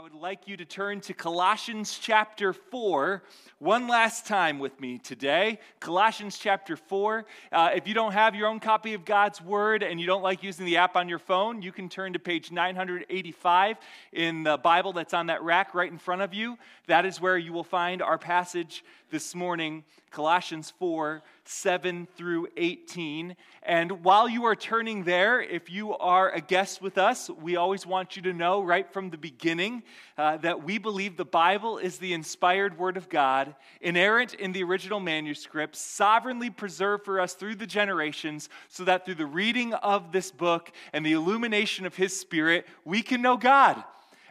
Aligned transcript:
I 0.00 0.02
would 0.02 0.14
like 0.14 0.48
you 0.48 0.56
to 0.56 0.64
turn 0.64 1.02
to 1.02 1.12
Colossians 1.12 1.98
chapter 2.00 2.54
4 2.54 3.22
one 3.58 3.86
last 3.86 4.26
time 4.26 4.58
with 4.58 4.80
me 4.80 4.96
today. 4.96 5.58
Colossians 5.78 6.38
chapter 6.38 6.74
4. 6.74 7.26
Uh, 7.52 7.70
if 7.74 7.86
you 7.86 7.92
don't 7.92 8.12
have 8.12 8.34
your 8.34 8.48
own 8.48 8.60
copy 8.60 8.94
of 8.94 9.04
God's 9.04 9.42
Word 9.42 9.82
and 9.82 10.00
you 10.00 10.06
don't 10.06 10.22
like 10.22 10.42
using 10.42 10.64
the 10.64 10.78
app 10.78 10.96
on 10.96 11.06
your 11.06 11.18
phone, 11.18 11.60
you 11.60 11.70
can 11.70 11.90
turn 11.90 12.14
to 12.14 12.18
page 12.18 12.50
985 12.50 13.76
in 14.12 14.42
the 14.42 14.56
Bible 14.56 14.94
that's 14.94 15.12
on 15.12 15.26
that 15.26 15.42
rack 15.42 15.74
right 15.74 15.92
in 15.92 15.98
front 15.98 16.22
of 16.22 16.32
you. 16.32 16.56
That 16.86 17.04
is 17.04 17.20
where 17.20 17.36
you 17.36 17.52
will 17.52 17.62
find 17.62 18.00
our 18.00 18.16
passage 18.16 18.82
this 19.10 19.34
morning, 19.34 19.84
Colossians 20.10 20.72
4 20.78 21.22
7 21.44 22.06
through 22.16 22.48
18. 22.56 23.34
And 23.62 24.04
while 24.04 24.28
you 24.28 24.44
are 24.44 24.54
turning 24.54 25.04
there, 25.04 25.40
if 25.40 25.70
you 25.70 25.96
are 25.96 26.30
a 26.30 26.40
guest 26.40 26.80
with 26.80 26.98
us, 26.98 27.28
we 27.28 27.56
always 27.56 27.86
want 27.86 28.16
you 28.16 28.22
to 28.22 28.32
know 28.32 28.62
right 28.62 28.92
from 28.92 29.10
the 29.10 29.18
beginning 29.18 29.82
uh, 30.16 30.36
that 30.38 30.62
we 30.62 30.78
believe 30.78 31.16
the 31.16 31.24
Bible 31.24 31.78
is 31.78 31.98
the 31.98 32.12
inspired 32.12 32.78
Word 32.78 32.96
of 32.96 33.08
God, 33.08 33.54
inerrant 33.80 34.34
in 34.34 34.52
the 34.52 34.62
original 34.62 35.00
manuscript, 35.00 35.76
sovereignly 35.76 36.50
preserved 36.50 37.04
for 37.04 37.20
us 37.20 37.34
through 37.34 37.56
the 37.56 37.66
generations, 37.66 38.48
so 38.68 38.84
that 38.84 39.04
through 39.04 39.16
the 39.16 39.26
reading 39.26 39.74
of 39.74 40.12
this 40.12 40.30
book 40.30 40.70
and 40.92 41.04
the 41.04 41.12
illumination 41.12 41.86
of 41.86 41.96
His 41.96 42.18
Spirit, 42.18 42.66
we 42.84 43.02
can 43.02 43.22
know 43.22 43.36
God 43.36 43.82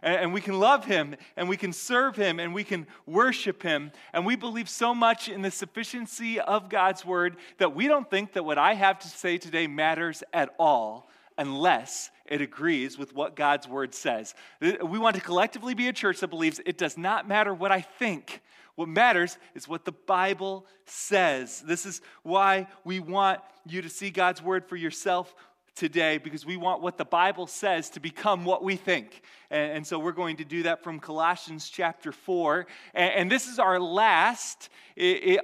and, 0.01 0.33
we 0.33 0.41
can 0.41 0.59
love 0.59 0.85
him 0.85 1.15
and 1.35 1.49
we 1.49 1.57
can 1.57 1.73
serve 1.73 2.15
him 2.15 2.39
and 2.39 2.53
we 2.53 2.63
can 2.63 2.87
worship 3.05 3.63
him. 3.63 3.91
And 4.13 4.25
we 4.25 4.35
believe 4.35 4.69
so 4.69 4.95
much 4.95 5.29
in 5.29 5.41
the 5.41 5.51
sufficiency 5.51 6.39
of 6.39 6.69
God's 6.69 7.05
word 7.05 7.37
that 7.57 7.75
we 7.75 7.87
don't 7.87 8.09
think 8.09 8.33
that 8.33 8.45
what 8.45 8.57
I 8.57 8.73
have 8.73 8.99
to 8.99 9.07
say 9.07 9.37
today 9.37 9.67
matters 9.67 10.23
at 10.33 10.53
all 10.57 11.09
unless 11.37 12.11
it 12.25 12.41
agrees 12.41 12.97
with 12.97 13.15
what 13.15 13.35
God's 13.35 13.67
word 13.67 13.95
says. 13.95 14.35
We 14.61 14.99
want 14.99 15.15
to 15.15 15.21
collectively 15.21 15.73
be 15.73 15.87
a 15.87 15.93
church 15.93 16.19
that 16.19 16.27
believes 16.27 16.59
it 16.65 16.77
does 16.77 16.97
not 16.97 17.27
matter 17.27 17.53
what 17.53 17.71
I 17.71 17.81
think. 17.81 18.41
What 18.75 18.87
matters 18.87 19.37
is 19.55 19.67
what 19.67 19.83
the 19.83 19.91
Bible 19.91 20.65
says. 20.85 21.61
This 21.61 21.85
is 21.85 22.01
why 22.23 22.67
we 22.85 22.99
want 22.99 23.41
you 23.65 23.81
to 23.81 23.89
see 23.89 24.09
God's 24.09 24.41
word 24.41 24.65
for 24.65 24.75
yourself 24.75 25.33
today 25.79 26.17
because 26.17 26.45
we 26.45 26.57
want 26.57 26.81
what 26.81 26.97
the 26.97 27.05
Bible 27.05 27.47
says 27.47 27.89
to 27.91 28.01
become 28.01 28.43
what 28.43 28.61
we 28.61 28.75
think. 28.75 29.21
And, 29.49 29.77
and 29.77 29.87
so 29.87 29.97
we're 29.97 30.11
going 30.11 30.35
to 30.37 30.45
do 30.45 30.63
that 30.63 30.83
from 30.83 30.99
Colossians 30.99 31.69
chapter 31.69 32.11
4. 32.11 32.67
And, 32.93 33.13
and 33.13 33.31
this 33.31 33.47
is 33.47 33.59
our 33.59 33.79
last 33.79 34.69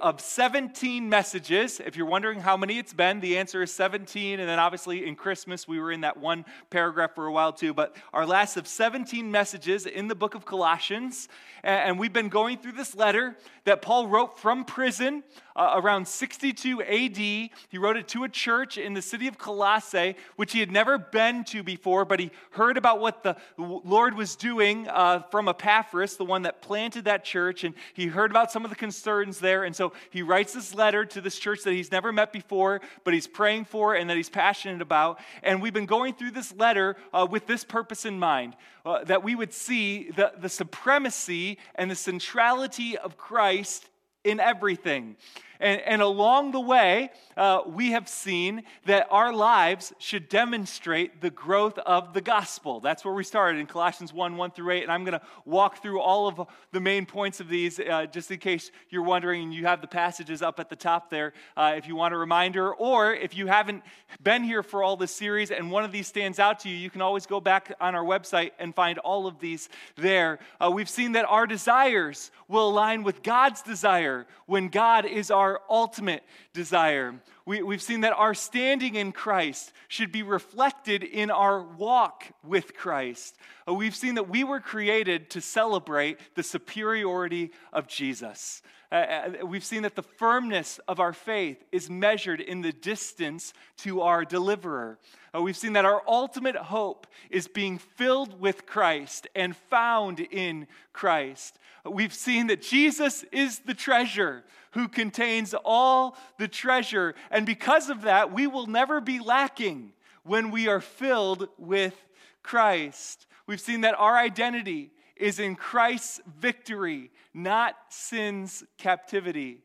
of 0.02 0.20
17 0.20 1.08
messages. 1.08 1.80
If 1.80 1.96
you're 1.96 2.06
wondering 2.06 2.40
how 2.40 2.58
many 2.58 2.78
it's 2.78 2.92
been, 2.92 3.20
the 3.20 3.38
answer 3.38 3.62
is 3.62 3.72
17. 3.72 4.38
And 4.38 4.46
then 4.46 4.58
obviously 4.58 5.06
in 5.06 5.16
Christmas, 5.16 5.66
we 5.66 5.80
were 5.80 5.90
in 5.90 6.02
that 6.02 6.18
one 6.18 6.44
paragraph 6.68 7.14
for 7.14 7.24
a 7.24 7.32
while 7.32 7.54
too. 7.54 7.72
But 7.72 7.96
our 8.12 8.26
last 8.26 8.58
of 8.58 8.68
17 8.68 9.30
messages 9.30 9.86
in 9.86 10.08
the 10.08 10.14
book 10.14 10.34
of 10.34 10.44
Colossians. 10.44 11.28
And 11.64 11.98
we've 11.98 12.12
been 12.12 12.28
going 12.28 12.58
through 12.58 12.72
this 12.72 12.94
letter 12.94 13.34
that 13.64 13.80
Paul 13.80 14.08
wrote 14.08 14.38
from 14.38 14.64
prison 14.64 15.24
uh, 15.56 15.72
around 15.74 16.06
62 16.06 16.82
AD. 16.82 17.16
He 17.16 17.50
wrote 17.78 17.96
it 17.96 18.08
to 18.08 18.24
a 18.24 18.28
church 18.28 18.76
in 18.76 18.92
the 18.92 19.02
city 19.02 19.26
of 19.26 19.38
Colossae, 19.38 20.16
which 20.36 20.52
he 20.52 20.60
had 20.60 20.70
never 20.70 20.98
been 20.98 21.44
to 21.44 21.62
before, 21.62 22.04
but 22.04 22.18
he 22.18 22.30
heard 22.50 22.76
about 22.76 23.00
what 23.00 23.22
the 23.22 23.36
Lord 23.56 24.14
was 24.14 24.36
doing 24.36 24.88
uh, 24.88 25.20
from 25.30 25.48
Epaphras, 25.48 26.16
the 26.16 26.24
one 26.24 26.42
that 26.42 26.62
planted 26.62 27.04
that 27.04 27.24
church, 27.24 27.64
and 27.64 27.74
he 27.94 28.06
heard 28.06 28.30
about 28.30 28.50
some 28.50 28.64
of 28.64 28.70
the 28.70 28.76
concerns 28.76 29.38
there. 29.38 29.64
And 29.64 29.74
so 29.74 29.92
he 30.10 30.22
writes 30.22 30.52
this 30.52 30.74
letter 30.74 31.04
to 31.06 31.20
this 31.20 31.38
church 31.38 31.62
that 31.62 31.72
he's 31.72 31.92
never 31.92 32.12
met 32.12 32.32
before, 32.32 32.80
but 33.04 33.14
he's 33.14 33.26
praying 33.26 33.66
for 33.66 33.94
and 33.94 34.10
that 34.10 34.16
he's 34.16 34.30
passionate 34.30 34.82
about. 34.82 35.20
And 35.42 35.62
we've 35.62 35.74
been 35.74 35.86
going 35.86 36.14
through 36.14 36.32
this 36.32 36.54
letter 36.54 36.96
uh, 37.12 37.26
with 37.30 37.46
this 37.46 37.64
purpose 37.64 38.04
in 38.04 38.18
mind 38.18 38.56
uh, 38.84 39.04
that 39.04 39.22
we 39.22 39.34
would 39.34 39.52
see 39.52 40.10
the, 40.10 40.32
the 40.38 40.48
supremacy 40.48 41.58
and 41.74 41.90
the 41.90 41.96
centrality 41.96 42.96
of 42.96 43.16
Christ 43.16 43.88
in 44.24 44.40
everything. 44.40 45.16
And, 45.60 45.80
and 45.82 46.02
along 46.02 46.52
the 46.52 46.60
way, 46.60 47.10
uh, 47.36 47.62
we 47.66 47.92
have 47.92 48.08
seen 48.08 48.62
that 48.84 49.06
our 49.10 49.32
lives 49.32 49.92
should 49.98 50.28
demonstrate 50.28 51.20
the 51.20 51.30
growth 51.30 51.78
of 51.78 52.14
the 52.14 52.20
gospel. 52.20 52.80
That's 52.80 53.04
where 53.04 53.14
we 53.14 53.24
started 53.24 53.58
in 53.58 53.66
Colossians 53.66 54.12
1 54.12 54.36
1 54.36 54.50
through 54.50 54.70
8. 54.70 54.82
And 54.84 54.92
I'm 54.92 55.04
going 55.04 55.18
to 55.18 55.26
walk 55.44 55.82
through 55.82 56.00
all 56.00 56.28
of 56.28 56.40
the 56.72 56.80
main 56.80 57.06
points 57.06 57.40
of 57.40 57.48
these 57.48 57.78
uh, 57.78 58.06
just 58.06 58.30
in 58.30 58.38
case 58.38 58.70
you're 58.90 59.02
wondering 59.02 59.52
you 59.52 59.66
have 59.66 59.80
the 59.80 59.86
passages 59.86 60.42
up 60.42 60.60
at 60.60 60.68
the 60.68 60.76
top 60.76 61.10
there 61.10 61.32
uh, 61.56 61.74
if 61.76 61.86
you 61.86 61.96
want 61.96 62.14
a 62.14 62.16
reminder. 62.16 62.74
Or 62.74 63.14
if 63.14 63.36
you 63.36 63.46
haven't 63.46 63.82
been 64.22 64.44
here 64.44 64.62
for 64.62 64.82
all 64.82 64.96
this 64.96 65.14
series 65.14 65.50
and 65.50 65.70
one 65.70 65.84
of 65.84 65.92
these 65.92 66.06
stands 66.06 66.38
out 66.38 66.60
to 66.60 66.68
you, 66.68 66.76
you 66.76 66.90
can 66.90 67.02
always 67.02 67.26
go 67.26 67.40
back 67.40 67.72
on 67.80 67.94
our 67.94 68.04
website 68.04 68.52
and 68.58 68.74
find 68.74 68.98
all 68.98 69.26
of 69.26 69.38
these 69.38 69.68
there. 69.96 70.38
Uh, 70.60 70.70
we've 70.72 70.88
seen 70.88 71.12
that 71.12 71.24
our 71.26 71.46
desires 71.46 72.30
will 72.48 72.68
align 72.68 73.02
with 73.02 73.22
God's 73.22 73.62
desire 73.62 74.26
when 74.46 74.68
God 74.68 75.04
is 75.04 75.30
our 75.30 75.45
our 75.46 75.60
ultimate 75.70 76.24
desire. 76.52 77.14
We, 77.44 77.62
we've 77.62 77.82
seen 77.82 78.00
that 78.00 78.12
our 78.14 78.34
standing 78.34 78.96
in 78.96 79.12
Christ 79.12 79.72
should 79.86 80.10
be 80.10 80.24
reflected 80.24 81.04
in 81.04 81.30
our 81.30 81.62
walk 81.62 82.24
with 82.42 82.74
Christ. 82.74 83.36
Uh, 83.68 83.74
we've 83.74 83.94
seen 83.94 84.16
that 84.16 84.28
we 84.28 84.42
were 84.42 84.58
created 84.58 85.30
to 85.30 85.40
celebrate 85.40 86.18
the 86.34 86.42
superiority 86.42 87.52
of 87.72 87.86
Jesus. 87.86 88.60
Uh, 88.90 88.94
uh, 88.94 89.46
we've 89.46 89.64
seen 89.64 89.82
that 89.82 89.94
the 89.94 90.02
firmness 90.02 90.80
of 90.88 90.98
our 90.98 91.12
faith 91.12 91.62
is 91.70 91.88
measured 91.88 92.40
in 92.40 92.60
the 92.60 92.72
distance 92.72 93.52
to 93.76 94.00
our 94.00 94.24
deliverer. 94.24 94.98
Uh, 95.34 95.42
we've 95.42 95.56
seen 95.56 95.74
that 95.74 95.84
our 95.84 96.02
ultimate 96.08 96.56
hope 96.56 97.06
is 97.30 97.46
being 97.46 97.78
filled 97.78 98.40
with 98.40 98.66
Christ 98.66 99.28
and 99.34 99.56
found 99.56 100.18
in 100.18 100.66
Christ. 100.92 101.58
Uh, 101.84 101.90
we've 101.90 102.14
seen 102.14 102.48
that 102.48 102.62
Jesus 102.62 103.24
is 103.32 103.60
the 103.60 103.74
treasure 103.74 104.44
who 104.76 104.88
contains 104.88 105.54
all 105.64 106.18
the 106.36 106.46
treasure. 106.46 107.14
And 107.30 107.46
because 107.46 107.88
of 107.88 108.02
that, 108.02 108.30
we 108.30 108.46
will 108.46 108.66
never 108.66 109.00
be 109.00 109.20
lacking 109.20 109.92
when 110.22 110.50
we 110.50 110.68
are 110.68 110.82
filled 110.82 111.48
with 111.56 111.94
Christ. 112.42 113.26
We've 113.46 113.60
seen 113.60 113.80
that 113.80 113.94
our 113.98 114.18
identity 114.18 114.90
is 115.16 115.38
in 115.38 115.56
Christ's 115.56 116.20
victory, 116.38 117.10
not 117.32 117.74
sin's 117.88 118.64
captivity. 118.76 119.62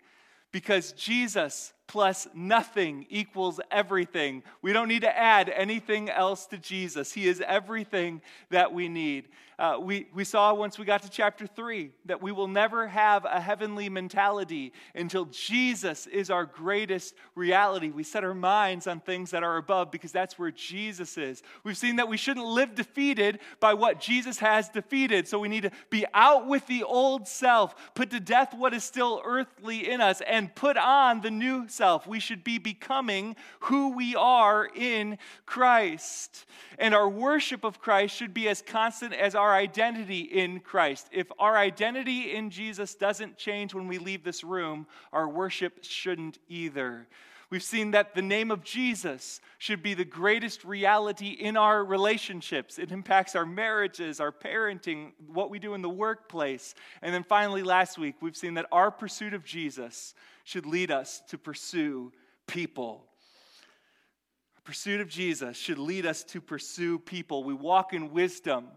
Because 0.53 0.93
Jesus 0.93 1.73
plus 1.91 2.25
nothing 2.33 3.05
equals 3.09 3.59
everything. 3.69 4.43
We 4.61 4.71
don't 4.71 4.87
need 4.87 5.01
to 5.01 5.17
add 5.17 5.49
anything 5.49 6.09
else 6.09 6.45
to 6.45 6.57
Jesus. 6.57 7.11
He 7.11 7.27
is 7.27 7.43
everything 7.45 8.21
that 8.49 8.71
we 8.71 8.87
need. 8.87 9.27
Uh, 9.59 9.77
we, 9.77 10.07
we 10.15 10.23
saw 10.23 10.53
once 10.55 10.79
we 10.79 10.85
got 10.85 11.03
to 11.03 11.09
chapter 11.09 11.45
3 11.45 11.91
that 12.05 12.19
we 12.19 12.31
will 12.31 12.47
never 12.47 12.87
have 12.87 13.25
a 13.25 13.39
heavenly 13.39 13.89
mentality 13.89 14.73
until 14.95 15.25
Jesus 15.25 16.07
is 16.07 16.31
our 16.31 16.45
greatest 16.45 17.13
reality. 17.35 17.91
We 17.91 18.01
set 18.01 18.23
our 18.23 18.33
minds 18.33 18.87
on 18.87 19.01
things 19.01 19.29
that 19.31 19.43
are 19.43 19.57
above 19.57 19.91
because 19.91 20.11
that's 20.11 20.39
where 20.39 20.49
Jesus 20.49 21.15
is. 21.15 21.43
We've 21.63 21.77
seen 21.77 21.97
that 21.97 22.07
we 22.07 22.17
shouldn't 22.17 22.47
live 22.47 22.73
defeated 22.73 23.39
by 23.59 23.75
what 23.75 23.99
Jesus 23.99 24.39
has 24.39 24.67
defeated. 24.67 25.27
So 25.27 25.37
we 25.37 25.49
need 25.49 25.61
to 25.61 25.71
be 25.91 26.05
out 26.11 26.47
with 26.47 26.65
the 26.65 26.81
old 26.83 27.27
self, 27.27 27.75
put 27.93 28.09
to 28.11 28.19
death 28.19 28.55
what 28.55 28.73
is 28.73 28.83
still 28.83 29.21
earthly 29.23 29.91
in 29.91 30.01
us, 30.01 30.21
and 30.25 30.55
put 30.55 30.75
on 30.75 31.21
the 31.21 31.29
new 31.29 31.67
self. 31.67 31.80
We 32.07 32.19
should 32.19 32.43
be 32.43 32.57
becoming 32.57 33.35
who 33.61 33.95
we 33.95 34.15
are 34.15 34.69
in 34.75 35.17
Christ. 35.45 36.45
And 36.77 36.93
our 36.93 37.09
worship 37.09 37.63
of 37.63 37.79
Christ 37.79 38.15
should 38.15 38.33
be 38.33 38.47
as 38.47 38.61
constant 38.61 39.13
as 39.13 39.35
our 39.35 39.53
identity 39.53 40.21
in 40.21 40.59
Christ. 40.59 41.09
If 41.11 41.31
our 41.39 41.57
identity 41.57 42.33
in 42.33 42.49
Jesus 42.49 42.95
doesn't 42.95 43.37
change 43.37 43.73
when 43.73 43.87
we 43.87 43.97
leave 43.97 44.23
this 44.23 44.43
room, 44.43 44.87
our 45.11 45.27
worship 45.27 45.83
shouldn't 45.83 46.37
either. 46.47 47.07
We've 47.51 47.61
seen 47.61 47.91
that 47.91 48.15
the 48.15 48.23
name 48.23 48.49
of 48.49 48.63
Jesus 48.63 49.39
should 49.59 49.83
be 49.83 49.93
the 49.93 50.05
greatest 50.05 50.63
reality 50.63 51.29
in 51.29 51.57
our 51.57 51.85
relationships. 51.85 52.79
It 52.79 52.91
impacts 52.91 53.35
our 53.35 53.45
marriages, 53.45 54.19
our 54.19 54.31
parenting, 54.31 55.11
what 55.27 55.51
we 55.51 55.59
do 55.59 55.75
in 55.75 55.83
the 55.83 55.89
workplace. 55.89 56.73
And 57.03 57.13
then 57.13 57.23
finally, 57.23 57.61
last 57.61 57.99
week, 57.99 58.15
we've 58.21 58.37
seen 58.37 58.55
that 58.55 58.65
our 58.71 58.89
pursuit 58.89 59.35
of 59.35 59.43
Jesus 59.43 60.15
should 60.45 60.65
lead 60.65 60.89
us 60.89 61.21
to 61.27 61.37
pursue 61.37 62.11
people 62.47 63.05
pursuit 64.63 65.01
of 65.01 65.09
Jesus 65.09 65.57
should 65.57 65.79
lead 65.79 66.05
us 66.05 66.23
to 66.23 66.39
pursue 66.39 66.99
people. 66.99 67.43
We 67.43 67.53
walk 67.53 67.93
in 67.93 68.11
wisdom 68.11 68.67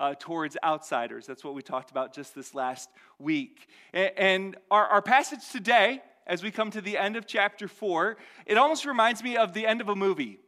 uh, 0.00 0.14
towards 0.18 0.56
outsiders. 0.64 1.26
That's 1.26 1.44
what 1.44 1.54
we 1.54 1.62
talked 1.62 1.90
about 1.90 2.14
just 2.14 2.34
this 2.34 2.54
last 2.54 2.90
week. 3.18 3.68
And, 3.92 4.10
and 4.16 4.56
our, 4.70 4.86
our 4.86 5.02
passage 5.02 5.48
today, 5.52 6.02
as 6.26 6.42
we 6.42 6.50
come 6.50 6.70
to 6.70 6.80
the 6.80 6.96
end 6.96 7.16
of 7.16 7.26
chapter 7.26 7.68
four, 7.68 8.16
it 8.46 8.56
almost 8.56 8.84
reminds 8.84 9.22
me 9.22 9.36
of 9.36 9.52
the 9.52 9.66
end 9.66 9.80
of 9.80 9.88
a 9.88 9.96
movie. 9.96 10.40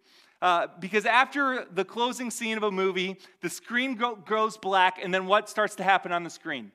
Uh, 0.43 0.67
because 0.81 1.06
after 1.06 1.64
the 1.73 1.84
closing 1.84 2.31
scene 2.31 2.56
of 2.56 2.62
a 2.62 2.70
movie, 2.70 3.17
the 3.40 3.49
screen 3.49 3.94
go- 3.94 4.17
goes 4.17 4.58
black, 4.58 4.99
and 5.02 5.12
then 5.12 5.26
what 5.26 5.49
starts 5.49 5.75
to 5.76 5.82
happen 5.82 6.12
on 6.12 6.25
the 6.25 6.31
screen? 6.31 6.73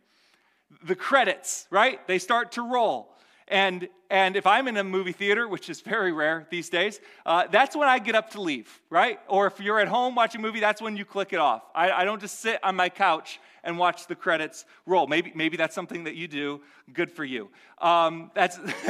The 0.83 0.95
credits, 0.95 1.67
right? 1.69 2.05
They 2.07 2.17
start 2.17 2.53
to 2.53 2.61
roll. 2.61 3.13
And, 3.51 3.89
and 4.09 4.37
if 4.37 4.47
I'm 4.47 4.69
in 4.69 4.77
a 4.77 4.83
movie 4.83 5.11
theater, 5.11 5.45
which 5.45 5.69
is 5.69 5.81
very 5.81 6.13
rare 6.13 6.47
these 6.49 6.69
days, 6.69 7.01
uh, 7.25 7.47
that's 7.51 7.75
when 7.75 7.89
I 7.89 7.99
get 7.99 8.15
up 8.15 8.29
to 8.31 8.41
leave, 8.41 8.81
right? 8.89 9.19
Or 9.27 9.45
if 9.45 9.59
you're 9.59 9.81
at 9.81 9.89
home 9.89 10.15
watching 10.15 10.39
a 10.39 10.41
movie, 10.41 10.61
that's 10.61 10.81
when 10.81 10.95
you 10.95 11.03
click 11.03 11.33
it 11.33 11.39
off. 11.39 11.61
I, 11.75 11.91
I 11.91 12.05
don't 12.05 12.21
just 12.21 12.39
sit 12.39 12.63
on 12.63 12.77
my 12.77 12.87
couch 12.87 13.41
and 13.65 13.77
watch 13.77 14.07
the 14.07 14.15
credits 14.15 14.63
roll. 14.85 15.05
Maybe, 15.05 15.33
maybe 15.35 15.57
that's 15.57 15.75
something 15.75 16.05
that 16.05 16.15
you 16.15 16.29
do. 16.29 16.61
Good 16.93 17.11
for 17.11 17.25
you. 17.25 17.49
Um, 17.79 18.31
that's, 18.33 18.55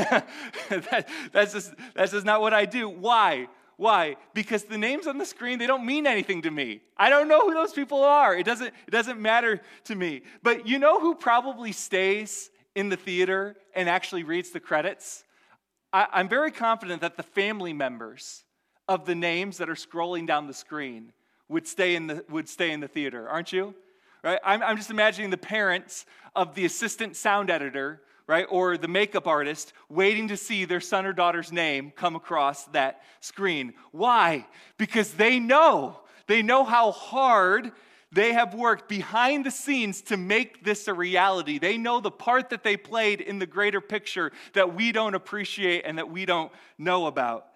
that, 0.69 1.09
that's, 1.31 1.53
just, 1.53 1.73
that's 1.95 2.11
just 2.11 2.25
not 2.25 2.39
what 2.39 2.53
I 2.53 2.65
do. 2.65 2.87
Why? 2.87 3.47
Why? 3.77 4.17
Because 4.35 4.65
the 4.65 4.77
names 4.77 5.07
on 5.07 5.17
the 5.17 5.25
screen, 5.25 5.57
they 5.57 5.65
don't 5.65 5.87
mean 5.87 6.05
anything 6.05 6.43
to 6.43 6.51
me. 6.51 6.81
I 6.95 7.09
don't 7.09 7.27
know 7.27 7.47
who 7.47 7.55
those 7.55 7.73
people 7.73 8.03
are. 8.03 8.35
It 8.37 8.45
doesn't, 8.45 8.67
it 8.67 8.91
doesn't 8.91 9.19
matter 9.19 9.59
to 9.85 9.95
me. 9.95 10.21
But 10.43 10.67
you 10.67 10.77
know 10.77 10.99
who 10.99 11.15
probably 11.15 11.71
stays 11.71 12.51
in 12.75 12.89
the 12.89 12.97
theater 12.97 13.56
and 13.75 13.89
actually 13.89 14.23
reads 14.23 14.51
the 14.51 14.59
credits? 14.59 15.23
I, 15.94 16.07
I'm 16.12 16.29
very 16.29 16.51
confident 16.51 17.01
that 17.01 17.18
the 17.18 17.23
family 17.23 17.73
members 17.73 18.44
of 18.88 19.06
the 19.06 19.15
names 19.15 19.57
that 19.57 19.69
are 19.69 19.75
scrolling 19.75 20.27
down 20.27 20.47
the 20.47 20.53
screen 20.53 21.13
would 21.47 21.68
stay 21.68 21.95
in 21.95 22.07
the, 22.07 22.25
would 22.29 22.47
stay 22.47 22.71
in 22.71 22.79
the 22.79 22.88
theater, 22.88 23.27
aren't 23.29 23.51
you? 23.51 23.73
Right? 24.23 24.39
I'm, 24.44 24.62
I'm 24.63 24.77
just 24.77 24.91
imagining 24.91 25.29
the 25.29 25.38
parents 25.38 26.06
of 26.35 26.56
the 26.56 26.65
assistant 26.65 27.15
sound 27.15 27.50
editor 27.50 28.01
right? 28.31 28.47
Or 28.50 28.77
the 28.77 28.88
makeup 28.88 29.27
artist 29.27 29.74
waiting 29.89 30.29
to 30.29 30.38
see 30.38 30.63
their 30.63 30.79
son 30.79 31.06
or 31.06 31.12
daughter's 31.12 31.51
name 31.51 31.91
come 31.94 32.15
across 32.15 32.63
that 32.67 33.01
screen. 33.19 33.74
Why? 33.91 34.47
Because 34.77 35.12
they 35.15 35.38
know, 35.38 36.00
they 36.27 36.41
know 36.41 36.63
how 36.63 36.91
hard 36.91 37.74
they 38.11 38.33
have 38.33 38.53
worked 38.53 38.89
behind 38.89 39.45
the 39.45 39.51
scenes 39.51 40.01
to 40.03 40.17
make 40.17 40.63
this 40.63 40.87
a 40.87 40.93
reality. 40.93 41.59
They 41.59 41.77
know 41.77 42.01
the 42.01 42.11
part 42.11 42.49
that 42.49 42.63
they 42.63 42.75
played 42.75 43.21
in 43.21 43.39
the 43.39 43.45
greater 43.45 43.79
picture 43.79 44.31
that 44.53 44.75
we 44.75 44.91
don't 44.91 45.15
appreciate 45.15 45.83
and 45.85 45.97
that 45.97 46.09
we 46.09 46.25
don't 46.25 46.51
know 46.77 47.05
about. 47.05 47.47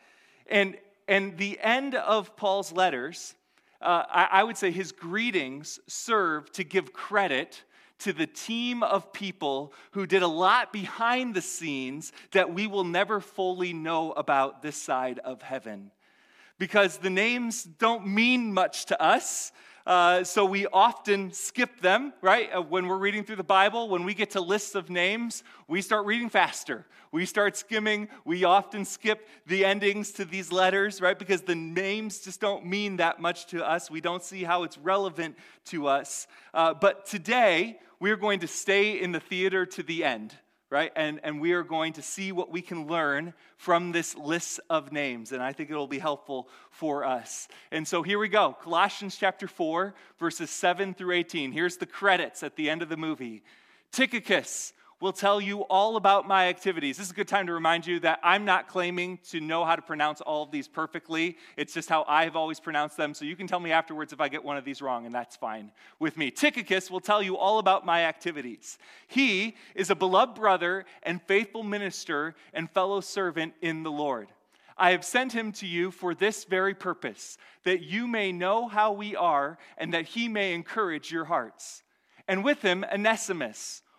And, 0.48 0.78
and 1.08 1.38
the 1.38 1.60
end 1.60 1.96
of 1.96 2.36
Paul's 2.38 2.72
letters, 2.72 3.36
uh, 3.82 4.04
I, 4.10 4.28
I 4.32 4.44
would 4.44 4.58
say 4.58 4.72
his 4.72 4.92
greetings 4.92 5.80
serve 5.88 6.52
to 6.54 6.64
give 6.64 6.94
credit 6.94 7.64
to 8.00 8.14
the 8.14 8.28
team 8.28 8.84
of 8.84 9.14
people 9.14 9.74
who 9.92 10.06
did 10.06 10.22
a 10.22 10.28
lot 10.28 10.72
behind 10.72 11.34
the 11.34 11.42
scenes 11.42 12.12
that 12.32 12.54
we 12.54 12.68
will 12.68 12.84
never 12.84 13.20
fully 13.20 13.74
know 13.74 14.12
about 14.14 14.62
this 14.62 14.76
side 14.76 15.20
of 15.20 15.42
heaven. 15.42 15.92
Because 16.58 16.98
the 16.98 17.10
names 17.10 17.64
don't 17.64 18.08
mean 18.08 18.54
much 18.54 18.86
to 18.86 19.02
us. 19.02 19.52
Uh, 19.86 20.24
so 20.24 20.44
we 20.46 20.66
often 20.68 21.32
skip 21.32 21.80
them, 21.80 22.12
right? 22.22 22.50
Uh, 22.52 22.62
when 22.62 22.88
we're 22.88 22.98
reading 22.98 23.24
through 23.24 23.36
the 23.36 23.44
Bible, 23.44 23.88
when 23.88 24.04
we 24.04 24.16
get 24.16 24.32
to 24.32 24.42
lists 24.42 24.74
of 24.74 24.90
names, 24.90 25.44
we 25.68 25.80
start 25.82 26.08
reading 26.08 26.28
faster. 26.30 26.86
We 27.12 27.26
start 27.26 27.56
skimming. 27.56 28.10
We 28.26 28.46
often 28.46 28.84
skip 28.84 29.28
the 29.46 29.64
endings 29.64 30.12
to 30.14 30.26
these 30.26 30.52
letters, 30.52 31.02
right? 31.02 31.18
Because 31.18 31.44
the 31.44 31.56
names 31.56 32.20
just 32.20 32.42
don't 32.42 32.66
mean 32.66 32.98
that 32.98 33.22
much 33.22 33.46
to 33.48 33.64
us. 33.64 33.92
We 33.92 34.02
don't 34.02 34.24
see 34.24 34.44
how 34.44 34.64
it's 34.64 34.78
relevant 34.78 35.38
to 35.66 35.88
us. 35.88 36.28
Uh, 36.54 36.74
but 36.74 37.06
today, 37.06 37.80
we're 38.00 38.18
going 38.18 38.40
to 38.40 38.48
stay 38.48 39.00
in 39.00 39.12
the 39.12 39.20
theater 39.20 39.66
to 39.68 39.84
the 39.84 40.04
end, 40.04 40.36
right? 40.70 40.92
And, 40.96 41.20
and 41.24 41.40
we 41.40 41.54
are 41.54 41.64
going 41.64 41.94
to 41.94 42.02
see 42.02 42.32
what 42.32 42.52
we 42.52 42.62
can 42.62 42.88
learn 42.88 43.34
from 43.58 43.92
this 43.92 44.16
list 44.16 44.60
of 44.70 44.92
names. 44.92 45.32
And 45.32 45.42
I 45.42 45.54
think 45.54 45.70
it'll 45.70 45.88
be 45.88 46.00
helpful 46.00 46.50
for 46.72 47.04
us. 47.04 47.48
And 47.72 47.88
so 47.88 48.04
here 48.04 48.20
we 48.20 48.30
go 48.30 48.56
Colossians 48.62 49.16
chapter 49.18 49.48
4, 49.48 49.94
verses 50.20 50.50
7 50.50 50.94
through 50.94 51.14
18. 51.14 51.52
Here's 51.52 51.78
the 51.78 51.86
credits 51.86 52.44
at 52.44 52.56
the 52.56 52.70
end 52.70 52.82
of 52.82 52.90
the 52.90 52.98
movie 52.98 53.44
Tychicus 53.92 54.74
will 55.02 55.14
tell 55.14 55.42
you 55.42 55.62
all 55.62 55.98
about 55.98 56.28
my 56.28 56.48
activities. 56.48 56.98
This 56.98 57.08
is 57.08 57.12
a 57.12 57.16
good 57.16 57.28
time 57.28 57.48
to 57.48 57.54
remind 57.54 57.86
you 57.86 58.00
that 58.00 58.20
I'm 58.24 58.46
not 58.46 58.70
claiming 58.70 59.20
to 59.30 59.42
know 59.42 59.66
how 59.66 59.76
to 59.76 59.82
pronounce 59.82 60.22
all 60.22 60.44
of 60.44 60.52
these 60.52 60.68
perfectly. 60.68 61.38
It's 61.58 61.74
just 61.74 61.90
how 61.90 62.06
I've 62.08 62.36
always 62.36 62.60
pronounced 62.62 62.96
them. 62.96 63.14
So 63.14 63.26
you 63.26 63.36
can 63.36 63.46
tell 63.46 63.60
me 63.60 63.72
afterwards 63.72 64.14
if 64.14 64.22
I 64.22 64.30
get 64.30 64.44
one 64.44 64.56
of 64.56 64.64
these 64.64 64.82
wrong, 64.82 65.06
and 65.06 65.14
that's 65.14 65.36
fine 65.36 65.72
with 66.00 66.16
me. 66.16 66.32
Tychicus 66.32 66.90
will 66.90 67.02
tell 67.02 67.22
you 67.22 67.38
all 67.38 67.60
about 67.60 67.86
my 67.86 68.06
activities. 68.06 68.78
He 69.08 69.56
is 69.76 69.90
a 69.90 69.96
beloved 69.96 70.36
brother 70.36 70.86
and 71.04 71.22
faithful 71.24 71.64
minister 71.64 72.36
and 72.54 72.72
fellow 72.72 73.02
servant 73.02 73.54
in 73.62 73.84
the 73.84 73.92
Lord. 73.92 74.30
I 74.78 74.92
have 74.92 75.06
sent 75.06 75.32
him 75.34 75.52
to 75.54 75.68
you 75.68 75.92
for 75.92 76.14
this 76.14 76.44
very 76.46 76.74
purpose, 76.74 77.38
that 77.64 77.82
you 77.82 78.08
may 78.08 78.32
know 78.32 78.68
how 78.68 78.92
we 78.92 79.16
are 79.16 79.58
and 79.78 79.94
that 79.94 80.06
he 80.06 80.28
may 80.28 80.54
encourage 80.54 81.12
your 81.12 81.26
hearts. 81.26 81.84
And 82.28 82.44
with 82.44 82.62
him, 82.62 82.84
Onesimus 82.92 83.82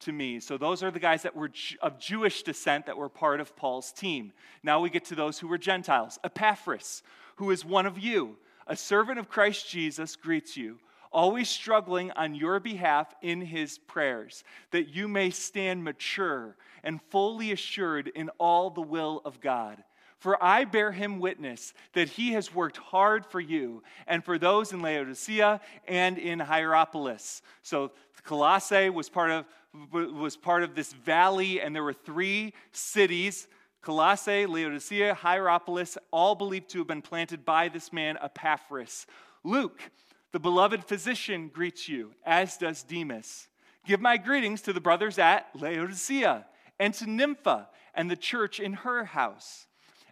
to 0.00 0.12
me. 0.12 0.40
So 0.40 0.58
those 0.58 0.82
are 0.82 0.90
the 0.90 1.00
guys 1.00 1.22
that 1.22 1.36
were 1.36 1.50
of 1.80 1.98
Jewish 1.98 2.42
descent 2.42 2.86
that 2.86 2.96
were 2.96 3.08
part 3.08 3.40
of 3.40 3.56
Paul's 3.56 3.92
team. 3.92 4.32
Now 4.62 4.80
we 4.80 4.90
get 4.90 5.04
to 5.06 5.14
those 5.14 5.38
who 5.38 5.48
were 5.48 5.58
Gentiles. 5.58 6.18
Epaphras, 6.22 7.02
who 7.36 7.50
is 7.50 7.64
one 7.64 7.86
of 7.86 7.98
you, 7.98 8.36
a 8.66 8.76
servant 8.76 9.18
of 9.18 9.28
Christ 9.28 9.68
Jesus, 9.68 10.16
greets 10.16 10.56
you, 10.56 10.78
always 11.12 11.48
struggling 11.48 12.10
on 12.12 12.34
your 12.34 12.60
behalf 12.60 13.14
in 13.22 13.40
his 13.40 13.78
prayers, 13.78 14.44
that 14.70 14.94
you 14.94 15.08
may 15.08 15.30
stand 15.30 15.82
mature 15.82 16.56
and 16.82 17.00
fully 17.10 17.52
assured 17.52 18.08
in 18.08 18.28
all 18.38 18.70
the 18.70 18.82
will 18.82 19.22
of 19.24 19.40
God. 19.40 19.82
For 20.26 20.42
I 20.42 20.64
bear 20.64 20.90
him 20.90 21.20
witness 21.20 21.72
that 21.92 22.08
he 22.08 22.32
has 22.32 22.52
worked 22.52 22.78
hard 22.78 23.24
for 23.24 23.38
you 23.38 23.84
and 24.08 24.24
for 24.24 24.38
those 24.38 24.72
in 24.72 24.82
Laodicea 24.82 25.60
and 25.86 26.18
in 26.18 26.40
Hierapolis. 26.40 27.42
So 27.62 27.92
Colossae 28.24 28.90
was 28.90 29.08
part 29.08 29.30
of 29.30 29.44
was 29.92 30.36
part 30.36 30.64
of 30.64 30.74
this 30.74 30.92
valley, 30.92 31.60
and 31.60 31.72
there 31.72 31.84
were 31.84 31.92
three 31.92 32.54
cities 32.72 33.46
Colossae, 33.82 34.46
Laodicea, 34.46 35.14
Hierapolis, 35.14 35.96
all 36.10 36.34
believed 36.34 36.70
to 36.70 36.78
have 36.78 36.88
been 36.88 37.02
planted 37.02 37.44
by 37.44 37.68
this 37.68 37.92
man 37.92 38.18
Epaphras. 38.20 39.06
Luke, 39.44 39.92
the 40.32 40.40
beloved 40.40 40.82
physician, 40.82 41.52
greets 41.54 41.88
you, 41.88 42.14
as 42.24 42.56
does 42.56 42.82
Demas. 42.82 43.46
Give 43.86 44.00
my 44.00 44.16
greetings 44.16 44.60
to 44.62 44.72
the 44.72 44.80
brothers 44.80 45.20
at 45.20 45.46
Laodicea 45.54 46.46
and 46.80 46.92
to 46.94 47.08
Nympha 47.08 47.68
and 47.94 48.10
the 48.10 48.16
church 48.16 48.58
in 48.58 48.72
her 48.72 49.04
house. 49.04 49.68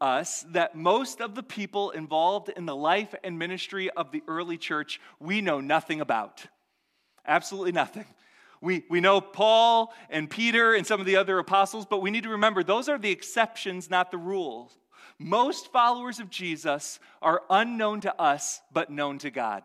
us 0.00 0.44
that 0.50 0.74
most 0.74 1.20
of 1.20 1.34
the 1.34 1.42
people 1.42 1.90
involved 1.90 2.48
in 2.48 2.66
the 2.66 2.76
life 2.76 3.14
and 3.22 3.38
ministry 3.38 3.90
of 3.90 4.12
the 4.12 4.22
early 4.26 4.56
church 4.56 5.00
we 5.18 5.40
know 5.40 5.60
nothing 5.60 6.00
about. 6.00 6.44
Absolutely 7.26 7.72
nothing. 7.72 8.06
We, 8.60 8.84
we 8.90 9.00
know 9.00 9.20
Paul 9.20 9.92
and 10.10 10.28
Peter 10.28 10.74
and 10.74 10.86
some 10.86 11.00
of 11.00 11.06
the 11.06 11.16
other 11.16 11.38
apostles, 11.38 11.86
but 11.86 12.02
we 12.02 12.10
need 12.10 12.24
to 12.24 12.30
remember 12.30 12.62
those 12.62 12.88
are 12.88 12.98
the 12.98 13.10
exceptions, 13.10 13.88
not 13.88 14.10
the 14.10 14.18
rules. 14.18 14.76
Most 15.18 15.72
followers 15.72 16.18
of 16.18 16.30
Jesus 16.30 16.98
are 17.22 17.42
unknown 17.50 18.00
to 18.02 18.20
us, 18.20 18.60
but 18.72 18.90
known 18.90 19.18
to 19.18 19.30
God. 19.30 19.62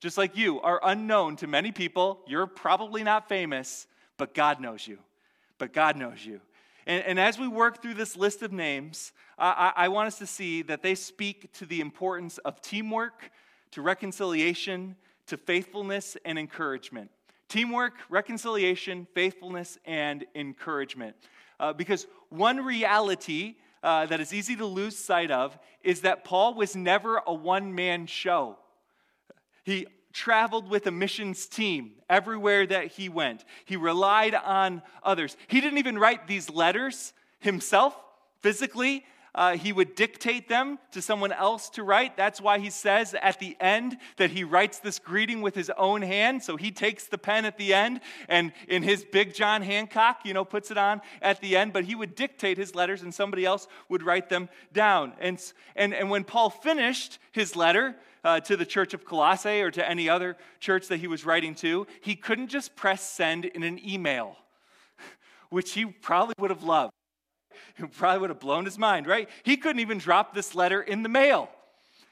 Just 0.00 0.16
like 0.16 0.36
you 0.36 0.60
are 0.60 0.80
unknown 0.82 1.36
to 1.36 1.46
many 1.46 1.72
people, 1.72 2.20
you're 2.26 2.46
probably 2.46 3.02
not 3.02 3.28
famous, 3.28 3.86
but 4.16 4.34
God 4.34 4.60
knows 4.60 4.86
you. 4.86 4.98
But 5.58 5.72
God 5.72 5.96
knows 5.96 6.24
you. 6.24 6.40
And, 6.88 7.04
and 7.04 7.20
as 7.20 7.38
we 7.38 7.46
work 7.46 7.82
through 7.82 7.94
this 7.94 8.16
list 8.16 8.42
of 8.42 8.50
names, 8.50 9.12
I, 9.38 9.72
I 9.76 9.88
want 9.88 10.08
us 10.08 10.18
to 10.18 10.26
see 10.26 10.62
that 10.62 10.82
they 10.82 10.94
speak 10.94 11.52
to 11.54 11.66
the 11.66 11.80
importance 11.82 12.38
of 12.38 12.62
teamwork, 12.62 13.30
to 13.72 13.82
reconciliation, 13.82 14.96
to 15.26 15.36
faithfulness 15.36 16.16
and 16.24 16.38
encouragement. 16.38 17.10
Teamwork, 17.48 17.94
reconciliation, 18.08 19.06
faithfulness, 19.14 19.78
and 19.84 20.24
encouragement. 20.34 21.14
Uh, 21.60 21.74
because 21.74 22.06
one 22.30 22.64
reality 22.64 23.56
uh, 23.82 24.06
that 24.06 24.20
is 24.20 24.32
easy 24.32 24.56
to 24.56 24.66
lose 24.66 24.96
sight 24.96 25.30
of 25.30 25.58
is 25.82 26.00
that 26.00 26.24
Paul 26.24 26.54
was 26.54 26.74
never 26.74 27.20
a 27.26 27.34
one 27.34 27.74
man 27.74 28.06
show. 28.06 28.56
He 29.62 29.86
traveled 30.18 30.68
with 30.68 30.84
a 30.88 30.90
missions 30.90 31.46
team 31.46 31.92
everywhere 32.10 32.66
that 32.66 32.88
he 32.88 33.08
went. 33.08 33.44
He 33.64 33.76
relied 33.76 34.34
on 34.34 34.82
others. 35.04 35.36
He 35.46 35.60
didn't 35.60 35.78
even 35.78 35.96
write 35.96 36.26
these 36.26 36.50
letters 36.50 37.12
himself 37.38 37.96
physically. 38.42 39.04
Uh, 39.32 39.56
he 39.56 39.72
would 39.72 39.94
dictate 39.94 40.48
them 40.48 40.76
to 40.90 41.00
someone 41.00 41.30
else 41.30 41.70
to 41.70 41.84
write. 41.84 42.16
That's 42.16 42.40
why 42.40 42.58
he 42.58 42.70
says 42.70 43.14
at 43.14 43.38
the 43.38 43.56
end 43.60 43.96
that 44.16 44.32
he 44.32 44.42
writes 44.42 44.80
this 44.80 44.98
greeting 44.98 45.40
with 45.40 45.54
his 45.54 45.70
own 45.78 46.02
hand. 46.02 46.42
So 46.42 46.56
he 46.56 46.72
takes 46.72 47.06
the 47.06 47.18
pen 47.18 47.44
at 47.44 47.56
the 47.56 47.72
end 47.72 48.00
and 48.28 48.52
in 48.66 48.82
his 48.82 49.04
big 49.04 49.34
John 49.34 49.62
Hancock, 49.62 50.22
you 50.24 50.34
know, 50.34 50.44
puts 50.44 50.72
it 50.72 50.78
on 50.78 51.00
at 51.22 51.40
the 51.40 51.56
end. 51.56 51.72
But 51.72 51.84
he 51.84 51.94
would 51.94 52.16
dictate 52.16 52.58
his 52.58 52.74
letters 52.74 53.02
and 53.02 53.14
somebody 53.14 53.44
else 53.44 53.68
would 53.88 54.02
write 54.02 54.28
them 54.28 54.48
down. 54.72 55.12
And, 55.20 55.40
and, 55.76 55.94
and 55.94 56.10
when 56.10 56.24
Paul 56.24 56.50
finished 56.50 57.20
his 57.30 57.54
letter, 57.54 57.94
uh, 58.24 58.40
to 58.40 58.56
the 58.56 58.66
church 58.66 58.94
of 58.94 59.04
Colossae 59.04 59.60
or 59.60 59.70
to 59.70 59.88
any 59.88 60.08
other 60.08 60.36
church 60.60 60.88
that 60.88 60.98
he 60.98 61.06
was 61.06 61.24
writing 61.24 61.54
to, 61.56 61.86
he 62.00 62.16
couldn't 62.16 62.48
just 62.48 62.76
press 62.76 63.08
send 63.08 63.44
in 63.44 63.62
an 63.62 63.80
email, 63.86 64.36
which 65.50 65.72
he 65.72 65.86
probably 65.86 66.34
would 66.38 66.50
have 66.50 66.62
loved. 66.62 66.92
It 67.76 67.92
probably 67.92 68.20
would 68.20 68.30
have 68.30 68.40
blown 68.40 68.64
his 68.64 68.78
mind, 68.78 69.06
right? 69.06 69.28
He 69.42 69.56
couldn't 69.56 69.80
even 69.80 69.98
drop 69.98 70.34
this 70.34 70.54
letter 70.54 70.82
in 70.82 71.02
the 71.02 71.08
mail. 71.08 71.48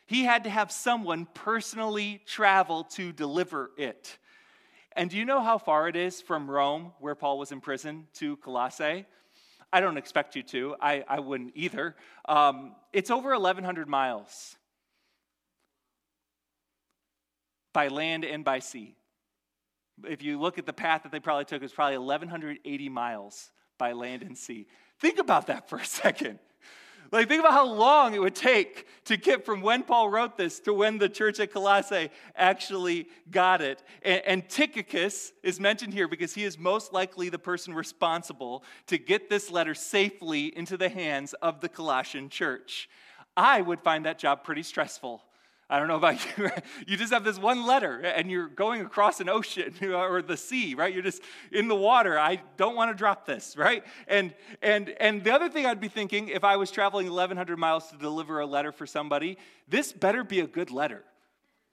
He 0.06 0.22
had 0.22 0.44
to 0.44 0.50
have 0.50 0.70
someone 0.70 1.26
personally 1.34 2.22
travel 2.26 2.84
to 2.94 3.12
deliver 3.12 3.70
it. 3.76 4.18
And 4.94 5.10
do 5.10 5.18
you 5.18 5.24
know 5.24 5.42
how 5.42 5.58
far 5.58 5.88
it 5.88 5.96
is 5.96 6.22
from 6.22 6.48
Rome, 6.48 6.92
where 7.00 7.14
Paul 7.14 7.38
was 7.38 7.52
in 7.52 7.60
prison, 7.60 8.06
to 8.14 8.36
Colossae? 8.36 9.04
I 9.72 9.80
don't 9.80 9.98
expect 9.98 10.36
you 10.36 10.42
to. 10.44 10.76
I, 10.80 11.04
I 11.08 11.20
wouldn't 11.20 11.52
either. 11.54 11.96
Um, 12.26 12.76
it's 12.92 13.10
over 13.10 13.30
1,100 13.30 13.88
miles 13.88 14.56
by 17.76 17.88
land 17.88 18.24
and 18.24 18.42
by 18.42 18.58
sea. 18.58 18.96
If 20.02 20.22
you 20.22 20.40
look 20.40 20.56
at 20.56 20.64
the 20.64 20.72
path 20.72 21.02
that 21.02 21.12
they 21.12 21.20
probably 21.20 21.44
took, 21.44 21.56
it 21.56 21.62
was 21.62 21.74
probably 21.74 21.98
1,180 21.98 22.88
miles 22.88 23.50
by 23.76 23.92
land 23.92 24.22
and 24.22 24.34
sea. 24.34 24.66
Think 24.98 25.18
about 25.18 25.48
that 25.48 25.68
for 25.68 25.76
a 25.76 25.84
second. 26.02 26.38
Like, 27.12 27.28
think 27.28 27.40
about 27.40 27.52
how 27.52 27.66
long 27.66 28.14
it 28.14 28.22
would 28.22 28.34
take 28.34 28.86
to 29.04 29.18
get 29.18 29.44
from 29.44 29.60
when 29.60 29.82
Paul 29.82 30.08
wrote 30.08 30.38
this 30.38 30.58
to 30.60 30.72
when 30.72 30.96
the 30.96 31.10
church 31.10 31.38
at 31.38 31.52
Colossae 31.52 32.08
actually 32.34 33.08
got 33.30 33.60
it. 33.60 33.82
And, 34.00 34.22
and, 34.24 34.48
Tychicus 34.48 35.32
is 35.42 35.60
mentioned 35.60 35.92
here 35.92 36.08
because 36.08 36.32
he 36.32 36.44
is 36.44 36.58
most 36.58 36.94
likely 36.94 37.28
the 37.28 37.38
person 37.38 37.74
responsible 37.74 38.64
to 38.86 38.96
get 38.96 39.28
this 39.28 39.50
letter 39.50 39.74
safely 39.74 40.46
into 40.56 40.78
the 40.78 40.88
hands 40.88 41.34
of 41.42 41.60
the 41.60 41.68
Colossian 41.68 42.30
church. 42.30 42.88
I 43.36 43.60
would 43.60 43.80
find 43.80 44.06
that 44.06 44.18
job 44.18 44.44
pretty 44.44 44.62
stressful. 44.62 45.22
I 45.68 45.78
don't 45.78 45.88
know 45.88 45.96
about 45.96 46.24
you. 46.38 46.48
You 46.86 46.96
just 46.96 47.12
have 47.12 47.24
this 47.24 47.38
one 47.38 47.66
letter 47.66 48.00
and 48.00 48.30
you're 48.30 48.48
going 48.48 48.82
across 48.82 49.20
an 49.20 49.28
ocean 49.28 49.74
or 49.92 50.22
the 50.22 50.36
sea, 50.36 50.74
right? 50.74 50.92
You're 50.92 51.02
just 51.02 51.22
in 51.50 51.68
the 51.68 51.74
water. 51.74 52.18
I 52.18 52.40
don't 52.56 52.76
want 52.76 52.90
to 52.90 52.96
drop 52.96 53.26
this, 53.26 53.56
right? 53.56 53.84
And 54.06 54.34
and 54.62 54.90
and 55.00 55.24
the 55.24 55.34
other 55.34 55.48
thing 55.48 55.66
I'd 55.66 55.80
be 55.80 55.88
thinking 55.88 56.28
if 56.28 56.44
I 56.44 56.56
was 56.56 56.70
traveling 56.70 57.06
1100 57.06 57.56
miles 57.58 57.88
to 57.90 57.96
deliver 57.96 58.40
a 58.40 58.46
letter 58.46 58.70
for 58.70 58.86
somebody, 58.86 59.38
this 59.68 59.92
better 59.92 60.22
be 60.22 60.40
a 60.40 60.46
good 60.46 60.70
letter. 60.70 61.04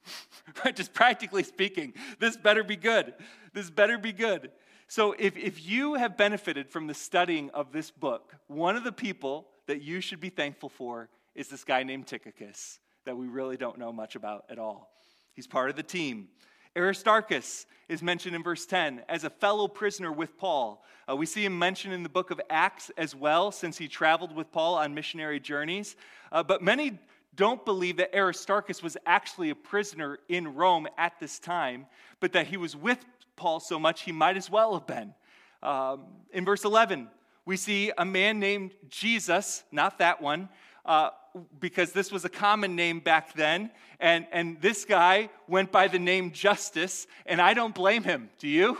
Just 0.74 0.92
practically 0.92 1.44
speaking, 1.44 1.94
this 2.18 2.36
better 2.36 2.64
be 2.64 2.76
good. 2.76 3.14
This 3.54 3.70
better 3.70 3.96
be 3.96 4.12
good. 4.12 4.50
So 4.88 5.14
if 5.18 5.36
if 5.36 5.64
you 5.64 5.94
have 5.94 6.16
benefited 6.16 6.68
from 6.68 6.88
the 6.88 6.94
studying 6.94 7.48
of 7.50 7.72
this 7.72 7.92
book, 7.92 8.34
one 8.48 8.76
of 8.76 8.82
the 8.82 8.92
people 8.92 9.46
that 9.66 9.82
you 9.82 10.00
should 10.00 10.20
be 10.20 10.30
thankful 10.30 10.68
for 10.68 11.08
is 11.34 11.48
this 11.48 11.64
guy 11.64 11.84
named 11.84 12.06
Tychicus 12.06 12.80
that 13.04 13.16
we 13.16 13.26
really 13.26 13.56
don't 13.56 13.78
know 13.78 13.92
much 13.92 14.16
about 14.16 14.44
at 14.48 14.58
all. 14.58 14.90
He's 15.34 15.46
part 15.46 15.70
of 15.70 15.76
the 15.76 15.82
team. 15.82 16.28
Aristarchus 16.76 17.66
is 17.88 18.02
mentioned 18.02 18.34
in 18.34 18.42
verse 18.42 18.66
10 18.66 19.02
as 19.08 19.24
a 19.24 19.30
fellow 19.30 19.68
prisoner 19.68 20.10
with 20.10 20.36
Paul. 20.36 20.84
Uh, 21.08 21.14
we 21.14 21.26
see 21.26 21.44
him 21.44 21.58
mentioned 21.58 21.94
in 21.94 22.02
the 22.02 22.08
book 22.08 22.30
of 22.30 22.40
Acts 22.50 22.90
as 22.96 23.14
well, 23.14 23.52
since 23.52 23.78
he 23.78 23.86
traveled 23.86 24.34
with 24.34 24.50
Paul 24.50 24.76
on 24.76 24.94
missionary 24.94 25.38
journeys. 25.38 25.96
Uh, 26.32 26.42
but 26.42 26.62
many 26.62 26.98
don't 27.36 27.64
believe 27.64 27.96
that 27.98 28.14
Aristarchus 28.14 28.82
was 28.82 28.96
actually 29.06 29.50
a 29.50 29.54
prisoner 29.54 30.18
in 30.28 30.54
Rome 30.54 30.88
at 30.96 31.18
this 31.20 31.38
time, 31.38 31.86
but 32.20 32.32
that 32.32 32.46
he 32.46 32.56
was 32.56 32.74
with 32.74 33.04
Paul 33.36 33.60
so 33.60 33.78
much 33.78 34.02
he 34.02 34.12
might 34.12 34.36
as 34.36 34.50
well 34.50 34.74
have 34.74 34.86
been. 34.86 35.14
Um, 35.62 36.04
in 36.32 36.44
verse 36.44 36.64
11, 36.64 37.08
we 37.44 37.56
see 37.56 37.92
a 37.98 38.04
man 38.04 38.38
named 38.38 38.72
Jesus, 38.88 39.64
not 39.70 39.98
that 39.98 40.22
one, 40.22 40.48
uh, 40.84 41.10
because 41.58 41.92
this 41.92 42.12
was 42.12 42.24
a 42.24 42.28
common 42.28 42.76
name 42.76 43.00
back 43.00 43.34
then. 43.34 43.70
And, 44.00 44.26
and 44.32 44.60
this 44.60 44.84
guy 44.84 45.30
went 45.48 45.72
by 45.72 45.88
the 45.88 45.98
name 45.98 46.30
Justus, 46.32 47.06
and 47.26 47.40
I 47.40 47.54
don't 47.54 47.74
blame 47.74 48.02
him. 48.02 48.30
Do 48.38 48.48
you? 48.48 48.78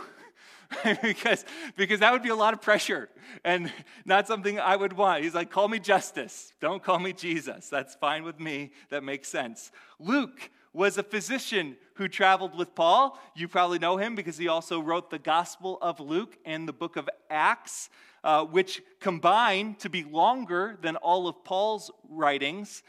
because, 1.01 1.45
because 1.75 1.99
that 1.99 2.11
would 2.11 2.23
be 2.23 2.29
a 2.29 2.35
lot 2.35 2.53
of 2.53 2.61
pressure 2.61 3.09
and 3.43 3.71
not 4.05 4.27
something 4.27 4.59
I 4.59 4.75
would 4.75 4.93
want. 4.93 5.23
He's 5.23 5.35
like, 5.35 5.49
call 5.49 5.67
me 5.67 5.79
Justus. 5.79 6.53
Don't 6.59 6.83
call 6.83 6.99
me 6.99 7.13
Jesus. 7.13 7.69
That's 7.69 7.95
fine 7.95 8.23
with 8.23 8.39
me. 8.39 8.71
That 8.89 9.03
makes 9.03 9.27
sense. 9.27 9.71
Luke 9.99 10.49
was 10.73 10.97
a 10.97 11.03
physician 11.03 11.77
who 11.95 12.07
traveled 12.07 12.57
with 12.57 12.75
Paul. 12.75 13.19
You 13.35 13.47
probably 13.47 13.79
know 13.79 13.97
him 13.97 14.15
because 14.15 14.37
he 14.37 14.47
also 14.47 14.79
wrote 14.79 15.09
the 15.09 15.19
Gospel 15.19 15.77
of 15.81 15.99
Luke 15.99 16.37
and 16.45 16.67
the 16.67 16.73
book 16.73 16.97
of 16.97 17.09
Acts 17.29 17.89
uh, 18.25 18.43
which 18.43 18.81
combine 18.99 19.75
to 19.75 19.87
be 19.87 20.03
longer 20.03 20.77
than 20.81 20.95
all 20.95 21.27
of 21.27 21.43
Paul's 21.43 21.91
writings. 22.09 22.81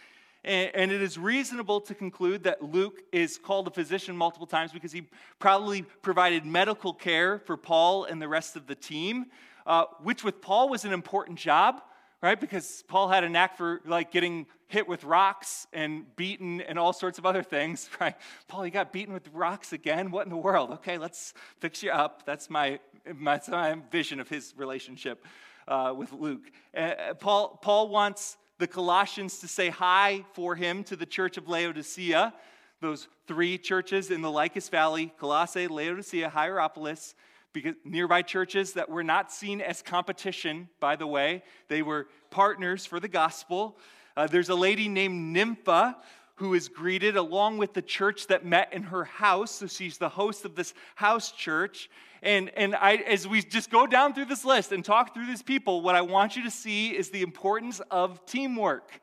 And, 0.43 0.71
and 0.75 0.91
it 0.91 1.03
is 1.03 1.19
reasonable 1.19 1.81
to 1.83 1.95
conclude 1.95 2.45
that 2.45 2.63
Luke 2.63 3.03
is 3.13 3.37
called 3.37 3.69
a 3.69 3.71
physician 3.71 4.17
multiple 4.17 4.47
times 4.47 4.73
because 4.73 4.93
he 4.93 5.07
probably 5.39 5.83
provided 5.83 6.47
medical 6.47 6.95
care 6.95 7.39
for 7.41 7.59
Paul 7.59 8.05
and 8.05 8.21
the 8.21 8.29
rest 8.29 8.57
of 8.57 8.67
the 8.67 8.75
team, 8.75 9.27
uh, 9.67 9.85
which 10.03 10.25
with 10.25 10.41
Paul 10.41 10.71
was 10.71 10.87
an 10.87 10.93
important 10.95 11.39
job 11.39 11.83
right? 12.23 12.41
Because 12.41 12.83
paul 12.89 13.09
had 13.09 13.25
a 13.25 13.29
knack 13.29 13.59
for 13.59 13.83
like 13.85 14.11
getting 14.11 14.47
hit 14.69 14.89
with 14.89 15.05
rocks 15.05 15.67
and 15.73 16.05
beaten 16.17 16.63
and 16.63 16.79
all 16.79 16.95
sorts 16.95 17.19
of 17.19 17.27
other 17.27 17.43
things 17.43 17.91
right? 18.01 18.17
Paul 18.49 18.65
you 18.65 18.73
got 18.73 18.91
beaten 18.91 19.13
with 19.13 19.29
rocks 19.35 19.75
again? 19.75 20.11
What 20.11 20.25
in 20.25 20.31
the 20.31 20.37
world? 20.37 20.71
Okay 20.73 20.97
let's 20.99 21.35
fix 21.61 21.83
you 21.83 21.91
up. 21.91 22.25
That's 22.25 22.49
my 22.49 22.81
my, 23.15 23.77
vision 23.91 24.21
of 24.21 24.29
his 24.29 24.55
relationship 24.57 25.25
uh, 25.69 25.95
with 25.97 26.13
Luke. 26.13 26.51
Uh, 26.77 27.15
Paul, 27.19 27.59
Paul 27.63 27.89
wants 27.89 28.37
the 28.59 28.67
Colossians 28.67 29.39
to 29.41 29.49
say 29.49 29.69
hi 29.69 30.25
for 30.33 30.55
him 30.55 30.83
to 30.85 30.97
the 30.97 31.07
church 31.07 31.37
of 31.37 31.49
Laodicea, 31.49 32.33
those 32.81 33.09
three 33.27 33.59
churches 33.59 34.11
in 34.11 34.23
the 34.23 34.31
Lycus 34.31 34.69
Valley 34.69 35.13
Colossae, 35.19 35.69
Laodicea, 35.69 36.29
Hierapolis, 36.29 37.15
because 37.53 37.75
nearby 37.85 38.23
churches 38.23 38.75
that 38.75 38.89
were 38.89 39.05
not 39.05 39.33
seen 39.33 39.61
as 39.61 39.83
competition, 39.83 40.69
by 40.79 40.97
the 40.97 41.07
way. 41.07 41.43
They 41.69 41.83
were 41.83 42.09
partners 42.31 42.85
for 42.85 43.01
the 43.01 43.09
gospel. 43.09 43.79
Uh, 44.17 44.27
there's 44.27 44.51
a 44.51 44.55
lady 44.55 44.89
named 44.89 45.33
Nympha 45.33 45.97
who 46.37 46.55
is 46.55 46.69
greeted 46.69 47.17
along 47.17 47.59
with 47.59 47.73
the 47.75 47.83
church 47.83 48.27
that 48.29 48.45
met 48.45 48.73
in 48.73 48.85
her 48.85 49.05
house. 49.05 49.51
So 49.51 49.67
she's 49.67 49.99
the 49.99 50.09
host 50.09 50.45
of 50.45 50.55
this 50.55 50.75
house 50.95 51.33
church. 51.33 51.91
And, 52.23 52.51
and 52.57 52.75
I, 52.75 52.97
as 52.97 53.27
we 53.27 53.43
just 53.43 53.71
go 53.71 53.87
down 53.87 54.15
through 54.15 54.27
this 54.27 54.45
list 54.45 54.73
and 54.73 54.85
talk 54.85 55.15
through 55.15 55.27
these 55.27 55.43
people, 55.43 55.81
what 55.81 55.95
I 55.95 56.03
want 56.03 56.37
you 56.37 56.45
to 56.45 56.51
see 56.51 56.97
is 56.97 57.11
the 57.11 57.23
importance 57.23 57.81
of 57.91 58.25
teamwork. 58.27 59.01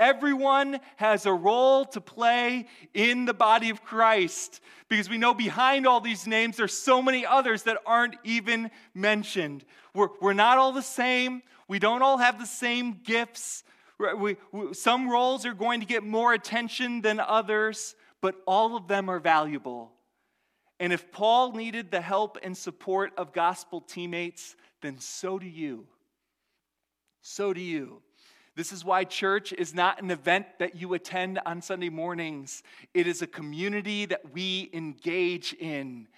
Everyone 0.00 0.78
has 0.96 1.26
a 1.26 1.32
role 1.32 1.84
to 1.86 2.00
play 2.00 2.66
in 2.94 3.24
the 3.24 3.34
body 3.34 3.70
of 3.70 3.82
Christ 3.82 4.60
because 4.88 5.10
we 5.10 5.18
know 5.18 5.34
behind 5.34 5.86
all 5.86 6.00
these 6.00 6.26
names 6.26 6.56
there's 6.56 6.72
so 6.72 7.02
many 7.02 7.26
others 7.26 7.64
that 7.64 7.78
aren't 7.84 8.14
even 8.22 8.70
mentioned. 8.94 9.64
We're, 9.94 10.08
we're 10.20 10.34
not 10.34 10.56
all 10.56 10.72
the 10.72 10.82
same, 10.82 11.42
we 11.66 11.80
don't 11.80 12.02
all 12.02 12.18
have 12.18 12.38
the 12.38 12.46
same 12.46 13.00
gifts, 13.02 13.64
we, 13.98 14.36
we, 14.52 14.74
some 14.74 15.10
roles 15.10 15.44
are 15.44 15.54
going 15.54 15.80
to 15.80 15.86
get 15.86 16.04
more 16.04 16.32
attention 16.32 17.00
than 17.00 17.20
others, 17.20 17.94
but 18.20 18.36
all 18.46 18.76
of 18.76 18.88
them 18.88 19.08
are 19.08 19.18
valuable. 19.18 19.92
And 20.80 20.92
if 20.92 21.10
Paul 21.10 21.52
needed 21.52 21.90
the 21.90 22.00
help 22.00 22.38
and 22.42 22.56
support 22.56 23.12
of 23.16 23.32
gospel 23.32 23.80
teammates, 23.80 24.54
then 24.80 24.98
so 25.00 25.38
do 25.38 25.46
you. 25.46 25.86
So 27.20 27.52
do 27.52 27.60
you. 27.60 28.02
This 28.54 28.72
is 28.72 28.84
why 28.84 29.04
church 29.04 29.52
is 29.52 29.74
not 29.74 30.02
an 30.02 30.10
event 30.10 30.46
that 30.58 30.76
you 30.76 30.94
attend 30.94 31.40
on 31.46 31.62
Sunday 31.62 31.88
mornings. 31.88 32.62
It 32.94 33.06
is 33.06 33.22
a 33.22 33.26
community 33.26 34.06
that 34.06 34.32
we 34.32 34.70
engage 34.72 35.52
in. 35.54 36.08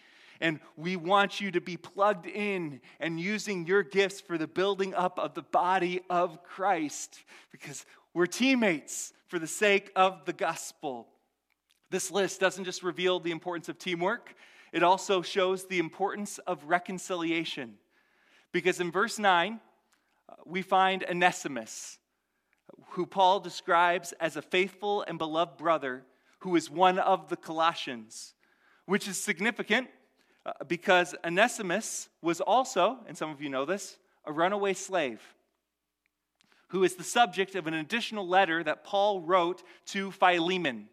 And 0.40 0.60
we 0.76 0.96
want 0.96 1.40
you 1.40 1.50
to 1.50 1.60
be 1.60 1.76
plugged 1.76 2.26
in 2.26 2.80
and 2.98 3.20
using 3.20 3.66
your 3.66 3.82
gifts 3.82 4.20
for 4.20 4.38
the 4.38 4.46
building 4.46 4.94
up 4.94 5.18
of 5.18 5.34
the 5.34 5.42
body 5.42 6.00
of 6.08 6.42
Christ 6.42 7.22
because 7.52 7.84
we're 8.14 8.26
teammates 8.26 9.12
for 9.28 9.38
the 9.38 9.46
sake 9.46 9.90
of 9.94 10.24
the 10.24 10.32
gospel. 10.32 11.08
This 11.90 12.10
list 12.10 12.40
doesn't 12.40 12.64
just 12.64 12.82
reveal 12.82 13.20
the 13.20 13.32
importance 13.32 13.68
of 13.68 13.78
teamwork, 13.78 14.34
it 14.72 14.82
also 14.82 15.20
shows 15.20 15.66
the 15.66 15.78
importance 15.78 16.38
of 16.38 16.64
reconciliation. 16.64 17.74
Because 18.52 18.80
in 18.80 18.90
verse 18.90 19.18
9, 19.18 19.60
uh, 20.28 20.34
we 20.44 20.62
find 20.62 21.04
Onesimus, 21.08 21.98
who 22.90 23.06
Paul 23.06 23.40
describes 23.40 24.12
as 24.20 24.36
a 24.36 24.42
faithful 24.42 25.02
and 25.02 25.18
beloved 25.18 25.56
brother 25.56 26.04
who 26.40 26.56
is 26.56 26.70
one 26.70 26.98
of 26.98 27.28
the 27.28 27.36
Colossians, 27.36 28.34
which 28.86 29.06
is 29.06 29.22
significant 29.22 29.88
because 30.66 31.14
Onesimus 31.24 32.08
was 32.22 32.40
also, 32.40 32.98
and 33.06 33.16
some 33.16 33.30
of 33.30 33.40
you 33.40 33.48
know 33.48 33.64
this, 33.64 33.98
a 34.24 34.32
runaway 34.32 34.74
slave 34.74 35.20
who 36.70 36.84
is 36.84 36.94
the 36.94 37.04
subject 37.04 37.56
of 37.56 37.66
an 37.66 37.74
additional 37.74 38.26
letter 38.26 38.62
that 38.62 38.84
Paul 38.84 39.20
wrote 39.22 39.62
to 39.86 40.12
Philemon. 40.12 40.88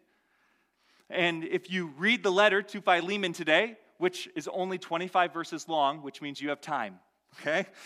And 1.08 1.44
if 1.44 1.70
you 1.70 1.92
read 1.96 2.22
the 2.22 2.32
letter 2.32 2.62
to 2.62 2.80
Philemon 2.80 3.32
today, 3.32 3.76
which 3.98 4.28
is 4.34 4.48
only 4.48 4.78
25 4.78 5.32
verses 5.32 5.68
long, 5.68 6.02
which 6.02 6.20
means 6.20 6.40
you 6.40 6.50
have 6.50 6.60
time, 6.60 6.98
okay? 7.40 7.66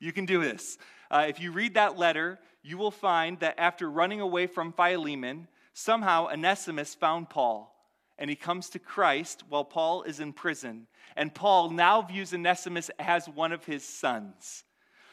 You 0.00 0.12
can 0.12 0.26
do 0.26 0.42
this. 0.42 0.76
Uh, 1.08 1.26
if 1.28 1.38
you 1.40 1.52
read 1.52 1.74
that 1.74 1.96
letter, 1.96 2.40
you 2.62 2.76
will 2.76 2.90
find 2.90 3.38
that 3.40 3.54
after 3.56 3.88
running 3.88 4.20
away 4.20 4.46
from 4.48 4.72
Philemon, 4.72 5.46
somehow 5.72 6.26
Onesimus 6.26 6.94
found 6.94 7.30
Paul, 7.30 7.72
and 8.18 8.30
he 8.30 8.36
comes 8.36 8.70
to 8.70 8.78
Christ 8.78 9.44
while 9.48 9.64
Paul 9.64 10.02
is 10.02 10.20
in 10.20 10.32
prison. 10.32 10.86
And 11.16 11.34
Paul 11.34 11.70
now 11.70 12.02
views 12.02 12.32
Onesimus 12.32 12.90
as 12.98 13.28
one 13.28 13.52
of 13.52 13.64
his 13.64 13.84
sons. 13.84 14.64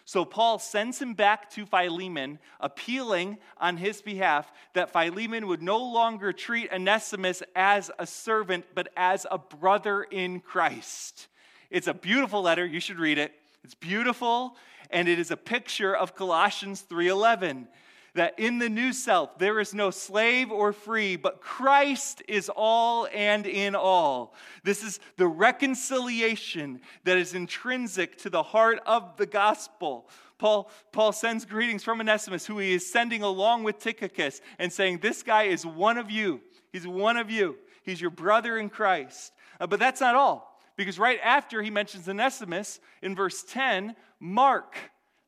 So 0.05 0.25
Paul 0.25 0.57
sends 0.57 0.99
him 0.99 1.13
back 1.13 1.51
to 1.51 1.67
Philemon, 1.67 2.39
appealing 2.59 3.37
on 3.57 3.77
his 3.77 4.01
behalf 4.01 4.51
that 4.73 4.91
Philemon 4.91 5.45
would 5.45 5.61
no 5.61 5.77
longer 5.77 6.33
treat 6.33 6.73
Onesimus 6.73 7.43
as 7.55 7.91
a 7.99 8.07
servant, 8.07 8.65
but 8.73 8.89
as 8.97 9.27
a 9.29 9.37
brother 9.37 10.01
in 10.01 10.39
Christ. 10.39 11.27
It's 11.69 11.85
a 11.85 11.93
beautiful 11.93 12.41
letter. 12.41 12.65
You 12.65 12.79
should 12.79 12.97
read 12.97 13.19
it. 13.19 13.33
It's 13.63 13.75
beautiful, 13.75 14.57
and 14.89 15.07
it 15.07 15.19
is 15.19 15.29
a 15.29 15.37
picture 15.37 15.95
of 15.95 16.15
Colossians 16.15 16.81
3:11 16.81 17.67
that 18.15 18.39
in 18.39 18.59
the 18.59 18.69
new 18.69 18.93
self 18.93 19.37
there 19.37 19.59
is 19.59 19.73
no 19.73 19.91
slave 19.91 20.51
or 20.51 20.73
free, 20.73 21.15
but 21.15 21.41
Christ 21.41 22.21
is 22.27 22.49
all 22.49 23.07
and 23.13 23.45
in 23.45 23.75
all. 23.75 24.35
This 24.63 24.83
is 24.83 24.99
the 25.17 25.27
reconciliation 25.27 26.81
that 27.03 27.17
is 27.17 27.33
intrinsic 27.33 28.17
to 28.19 28.29
the 28.29 28.43
heart 28.43 28.79
of 28.85 29.17
the 29.17 29.25
gospel. 29.25 30.09
Paul, 30.37 30.71
Paul 30.91 31.11
sends 31.11 31.45
greetings 31.45 31.83
from 31.83 31.99
Onesimus, 31.99 32.45
who 32.45 32.57
he 32.59 32.73
is 32.73 32.89
sending 32.89 33.23
along 33.23 33.63
with 33.63 33.79
Tychicus, 33.79 34.41
and 34.57 34.71
saying, 34.71 34.99
This 34.99 35.21
guy 35.21 35.43
is 35.43 35.65
one 35.65 35.97
of 35.97 36.09
you. 36.09 36.41
He's 36.71 36.87
one 36.87 37.17
of 37.17 37.29
you. 37.29 37.57
He's 37.83 37.99
your 37.99 38.09
brother 38.09 38.57
in 38.57 38.69
Christ. 38.69 39.33
Uh, 39.59 39.67
but 39.67 39.79
that's 39.79 39.99
not 39.99 40.15
all, 40.15 40.59
because 40.77 40.97
right 40.97 41.19
after 41.23 41.61
he 41.61 41.69
mentions 41.69 42.07
Onesimus, 42.07 42.79
in 43.01 43.15
verse 43.15 43.43
10, 43.43 43.95
Mark, 44.21 44.75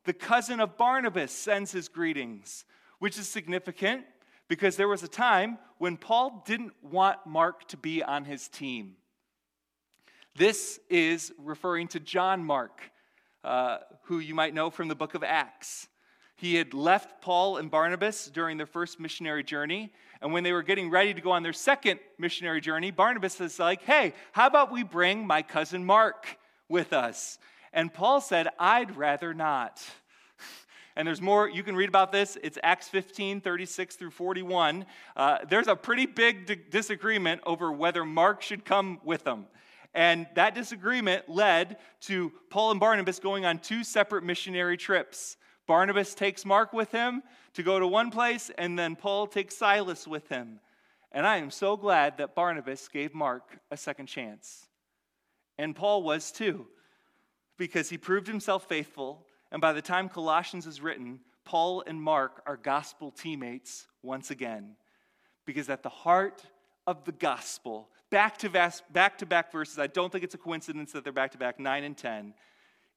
the 0.06 0.14
cousin 0.14 0.62
of 0.62 0.78
Barnabas, 0.78 1.32
sends 1.32 1.72
his 1.72 1.90
greetings 1.90 2.64
which 3.02 3.18
is 3.18 3.28
significant 3.28 4.04
because 4.48 4.76
there 4.76 4.88
was 4.88 5.02
a 5.02 5.08
time 5.08 5.58
when 5.80 5.98
Paul 5.98 6.44
didn't 6.46 6.74
want 6.84 7.18
Mark 7.26 7.68
to 7.70 7.78
be 7.78 8.04
on 8.04 8.26
his 8.26 8.48
team. 8.48 8.94
This 10.36 10.80
is 10.88 11.34
referring 11.40 11.88
to 11.88 12.00
John 12.00 12.44
Mark, 12.44 12.80
uh, 13.44 13.80
who 14.04 14.20
you 14.20 14.36
might 14.36 14.54
know 14.54 14.70
from 14.70 14.88
the 14.88 14.94
book 14.94 15.16
of 15.16 15.24
Acts. 15.24 15.88
He 16.36 16.54
had 16.54 16.76
left 16.76 17.24
Paul 17.24 17.58
and 17.58 17.72
Barnabas 17.72 18.28
during 18.28 18.58
their 18.58 18.68
first 18.68 19.00
missionary 19.00 19.44
journey. 19.44 19.92
And 20.22 20.32
when 20.32 20.44
they 20.44 20.52
were 20.52 20.62
getting 20.62 20.92
ready 20.92 21.12
to 21.16 21.22
go 21.22 21.32
on 21.32 21.42
their 21.42 21.54
second 21.54 22.00
missionary 22.20 22.62
journey, 22.62 22.92
Barnabas 22.92 23.42
is 23.42 23.58
like, 23.58 23.82
hey, 23.82 24.14
how 24.32 24.46
about 24.46 24.72
we 24.72 24.84
bring 24.84 25.26
my 25.26 25.42
cousin 25.42 25.84
Mark 25.84 26.38
with 26.70 26.94
us? 26.94 27.40
And 27.74 27.92
Paul 27.92 28.22
said, 28.22 28.50
I'd 28.60 28.96
rather 28.96 29.34
not. 29.34 29.82
And 30.96 31.08
there's 31.08 31.22
more, 31.22 31.50
you 31.50 31.64
can 31.64 31.76
read 31.76 31.90
about 31.90 32.12
this. 32.12 32.38
It's 32.44 32.58
Acts 32.64 32.88
15, 32.90 33.42
36 33.42 33.96
through 33.96 34.12
41. 34.12 34.86
Uh, 35.16 35.40
there's 35.50 35.68
a 35.68 35.76
pretty 35.76 36.06
big 36.06 36.46
d- 36.46 36.58
disagreement 36.70 37.42
over 37.46 37.72
whether 37.72 38.04
Mark 38.04 38.42
should 38.42 38.66
come 38.66 39.00
with 39.04 39.24
them. 39.24 39.46
And 39.94 40.28
that 40.36 40.56
disagreement 40.56 41.28
led 41.28 41.78
to 42.02 42.32
Paul 42.50 42.72
and 42.72 42.80
Barnabas 42.80 43.20
going 43.20 43.46
on 43.46 43.60
two 43.60 43.84
separate 43.84 44.24
missionary 44.24 44.78
trips. 44.78 45.38
Barnabas 45.68 46.16
takes 46.16 46.46
Mark 46.46 46.74
with 46.74 46.92
him 46.92 47.24
to 47.54 47.64
go 47.64 47.80
to 47.80 47.88
one 47.88 48.12
place, 48.12 48.52
and 48.58 48.80
then 48.80 48.96
Paul 48.96 49.28
takes 49.28 49.58
Silas 49.58 50.08
with 50.08 50.28
him. 50.30 50.60
And 51.12 51.28
I 51.28 51.38
am 51.38 51.52
so 51.52 51.76
glad 51.76 52.18
that 52.18 52.36
Barnabas 52.36 52.88
gave 52.88 53.14
Mark 53.14 53.60
a 53.70 53.78
second 53.78 54.08
chance. 54.08 54.68
And 55.58 55.76
Paul 55.76 56.04
was 56.04 56.32
too, 56.32 56.68
because 57.58 57.90
he 57.90 57.98
proved 57.98 58.28
himself 58.28 58.68
faithful 58.68 59.26
and 59.52 59.62
by 59.62 59.74
the 59.74 59.82
time 59.82 60.10
Colossians 60.10 60.66
is 60.66 60.82
written, 60.82 61.20
Paul 61.44 61.84
and 61.86 62.02
Mark 62.02 62.42
are 62.46 62.58
gospel 62.58 63.12
teammates 63.12 63.88
once 64.02 64.32
again. 64.32 64.76
Because 65.46 65.70
at 65.70 65.84
the 65.84 65.90
heart 65.90 66.44
of 66.88 67.04
the 67.04 67.12
gospel, 67.12 67.90
back 68.10 68.38
to 68.40 68.50
back, 68.50 69.18
to 69.18 69.26
back 69.26 69.52
verses, 69.52 69.80
I 69.80 69.88
don't 69.88 70.12
think 70.12 70.24
it's 70.24 70.36
a 70.36 70.40
coincidence 70.40 70.92
that 70.94 71.04
they're 71.04 71.12
back 71.12 71.32
to 71.32 71.38
back, 71.38 71.60
9 71.60 71.84
and 71.84 71.98
10, 71.98 72.34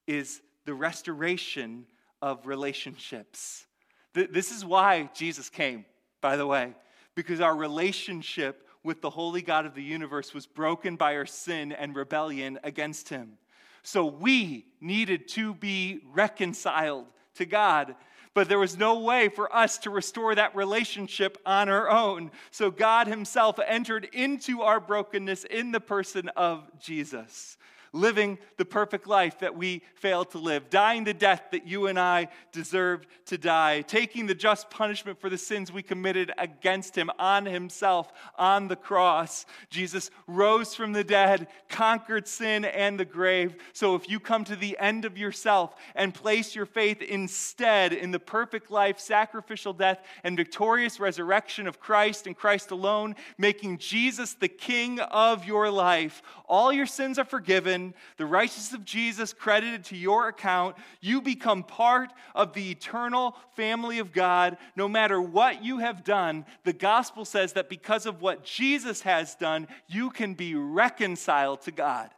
is 0.07 0.43
the 0.65 0.75
restoration 0.75 1.87
of 2.23 2.47
relationships. 2.47 3.67
This 4.13 4.53
is 4.53 4.65
why 4.65 5.11
Jesus 5.15 5.51
came, 5.51 5.85
by 6.21 6.37
the 6.37 6.47
way, 6.47 6.75
because 7.15 7.41
our 7.41 7.57
relationship 7.57 8.69
with 8.85 9.01
the 9.01 9.11
holy 9.11 9.43
God 9.43 9.67
of 9.67 9.75
the 9.75 9.83
universe 9.83 10.33
was 10.33 10.47
broken 10.47 10.97
by 10.97 11.17
our 11.17 11.27
sin 11.27 11.73
and 11.73 11.97
rebellion 11.97 12.59
against 12.63 13.09
him. 13.09 13.39
So 13.85 14.07
we 14.07 14.67
needed 14.81 15.29
to 15.29 15.55
be 15.55 16.01
reconciled 16.13 17.07
to 17.37 17.47
God. 17.47 17.95
But 18.33 18.49
there 18.49 18.59
was 18.59 18.77
no 18.77 18.99
way 18.99 19.29
for 19.29 19.55
us 19.55 19.79
to 19.79 19.91
restore 19.91 20.35
that 20.35 20.57
relationship 20.57 21.39
on 21.47 21.69
our 21.69 21.89
own. 21.89 22.33
So 22.51 22.71
God 22.71 23.07
Himself 23.07 23.61
entered 23.65 24.09
into 24.13 24.63
our 24.63 24.81
brokenness 24.81 25.45
in 25.45 25.71
the 25.71 25.81
person 25.81 26.29
of 26.31 26.69
Jesus 26.81 27.57
living 27.95 28.39
the 28.57 28.65
perfect 28.65 29.07
life 29.07 29.39
that 29.39 29.57
we 29.57 29.81
failed 29.95 30.31
to 30.33 30.39
live, 30.39 30.69
dying 30.69 31.05
the 31.05 31.15
death 31.15 31.43
that 31.53 31.67
you 31.67 31.87
and 31.87 31.99
I 31.99 32.29
deserved 32.53 33.07
to 33.27 33.39
die, 33.39 33.83
taking 33.83 34.27
the 34.27 34.35
just 34.35 34.69
punishment 34.69 35.21
for 35.21 35.31
the 35.31 35.39
sins 35.39 35.73
we 35.73 35.83
committed 35.83 36.33
against 36.37 36.97
him 36.97 37.09
on 37.19 37.47
himself 37.47 38.13
on 38.37 38.67
the 38.67 38.77
cross. 38.77 39.47
Jesus 39.71 40.11
rose 40.27 40.75
from 40.75 40.93
the 40.93 41.05
dead, 41.05 41.47
conquered 41.69 42.27
sin 42.27 42.65
and 42.65 42.99
the 42.99 43.05
grave. 43.05 43.55
So 43.73 43.95
if 43.95 44.11
you 44.11 44.19
come 44.19 44.45
to 44.45 44.57
the 44.57 44.77
end 44.79 45.05
of 45.05 45.17
yourself 45.17 45.75
and 45.95 46.13
place 46.13 46.55
your 46.55 46.67
faith 46.67 47.01
instead 47.01 47.93
in 47.93 48.11
the 48.11 48.19
perfect 48.19 48.73
life, 48.73 48.99
sacrificial 48.99 49.73
death, 49.73 50.03
and 50.25 50.37
victorious 50.37 50.99
resurrection 50.99 51.69
of 51.69 51.79
Christ 51.79 52.27
and 52.27 52.37
Christ 52.37 52.73
alone, 52.73 53.15
making 53.39 53.79
Jesus 53.79 54.35
the 54.35 54.49
King 54.49 54.99
of 54.99 55.45
your 55.45 55.71
life, 55.71 56.23
all 56.49 56.73
your 56.73 56.87
sins 56.87 57.21
are 57.21 57.25
forgiven 57.25 57.84
the 58.17 58.25
righteousness 58.25 58.73
of 58.73 58.85
Jesus 58.85 59.33
credited 59.33 59.85
to 59.87 59.97
your 59.97 60.29
account, 60.29 60.77
you 61.01 61.21
become 61.21 61.65
part 61.65 62.13
of 62.35 62.55
the 62.55 62.71
eternal 62.71 63.37
family 63.57 63.99
of 63.99 64.13
God 64.13 64.57
no 64.77 64.89
matter 64.89 65.21
what 65.21 65.63
you 65.65 65.79
have 65.79 66.05
done. 66.05 66.47
The 66.65 66.73
gospel 66.73 67.25
says 67.25 67.55
that 67.55 67.69
because 67.69 68.07
of 68.07 68.23
what 68.23 68.45
Jesus 68.45 69.03
has 69.03 69.35
done, 69.35 69.69
you 69.89 70.11
can 70.11 70.35
be 70.35 70.55
reconciled 70.55 71.63
to 71.63 71.73
God. 71.73 72.11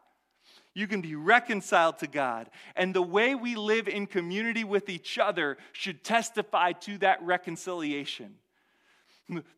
You 0.74 0.86
can 0.86 1.00
be 1.00 1.14
reconciled 1.14 1.98
to 2.00 2.06
God. 2.06 2.50
And 2.76 2.92
the 2.92 3.00
way 3.00 3.34
we 3.34 3.56
live 3.56 3.88
in 3.88 4.06
community 4.06 4.62
with 4.62 4.90
each 4.90 5.18
other 5.18 5.56
should 5.72 6.04
testify 6.04 6.72
to 6.72 6.98
that 6.98 7.22
reconciliation. 7.22 8.34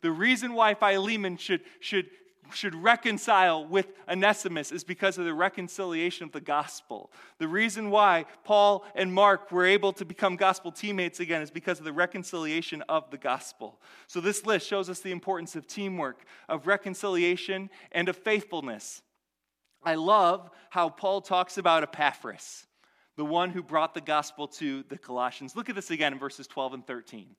The 0.01 0.11
reason 0.11 0.53
why 0.53 0.73
Philemon 0.73 1.35
should, 1.35 1.61
should 1.81 2.09
should 2.53 2.75
reconcile 2.75 3.65
with 3.65 3.87
Onesimus 4.07 4.71
is 4.71 4.83
because 4.83 5.17
of 5.17 5.25
the 5.25 5.33
reconciliation 5.33 6.23
of 6.23 6.31
the 6.31 6.41
gospel. 6.41 7.11
The 7.37 7.47
reason 7.47 7.89
why 7.89 8.25
Paul 8.43 8.85
and 8.95 9.13
Mark 9.13 9.51
were 9.51 9.65
able 9.65 9.93
to 9.93 10.05
become 10.05 10.35
gospel 10.35 10.71
teammates 10.71 11.19
again 11.19 11.41
is 11.41 11.51
because 11.51 11.79
of 11.79 11.85
the 11.85 11.93
reconciliation 11.93 12.81
of 12.89 13.09
the 13.11 13.17
gospel. 13.17 13.79
So, 14.07 14.21
this 14.21 14.45
list 14.45 14.67
shows 14.67 14.89
us 14.89 14.99
the 14.99 15.11
importance 15.11 15.55
of 15.55 15.67
teamwork, 15.67 16.23
of 16.47 16.67
reconciliation, 16.67 17.69
and 17.91 18.09
of 18.09 18.17
faithfulness. 18.17 19.01
I 19.83 19.95
love 19.95 20.49
how 20.69 20.89
Paul 20.89 21.21
talks 21.21 21.57
about 21.57 21.83
Epaphras, 21.83 22.65
the 23.15 23.25
one 23.25 23.49
who 23.51 23.63
brought 23.63 23.93
the 23.93 24.01
gospel 24.01 24.47
to 24.47 24.83
the 24.89 24.97
Colossians. 24.97 25.55
Look 25.55 25.69
at 25.69 25.75
this 25.75 25.91
again 25.91 26.13
in 26.13 26.19
verses 26.19 26.47
12 26.47 26.73
and 26.73 26.87
13. 26.87 27.35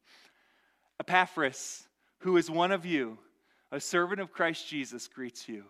Epaphras, 0.99 1.87
who 2.19 2.37
is 2.37 2.51
one 2.51 2.73
of 2.73 2.85
you, 2.85 3.19
a 3.73 3.81
servant 3.81 4.21
of 4.21 4.33
Christ 4.33 4.69
Jesus, 4.69 5.09
greets 5.09 5.49
you, 5.49 5.65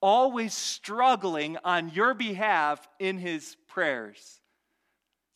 always 0.00 0.52
struggling 0.52 1.56
on 1.64 1.90
your 1.90 2.14
behalf 2.14 2.86
in 2.98 3.18
his 3.18 3.56
prayers, 3.68 4.40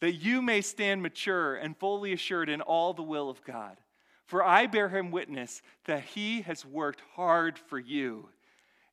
that 0.01 0.13
you 0.13 0.43
may 0.43 0.61
stand 0.61 1.03
mature 1.03 1.57
and 1.57 1.77
fully 1.77 2.13
assured 2.13 2.49
in 2.49 2.61
all 2.61 2.93
the 2.93 3.03
will 3.03 3.31
of 3.31 3.45
God. 3.45 3.77
For 4.27 4.45
I 4.45 4.67
bear 4.67 4.89
him 4.89 5.11
witness 5.11 5.61
that 5.87 6.05
he 6.05 6.43
has 6.43 6.65
worked 6.65 7.03
hard 7.15 7.59
for 7.59 7.79
you 7.79 8.29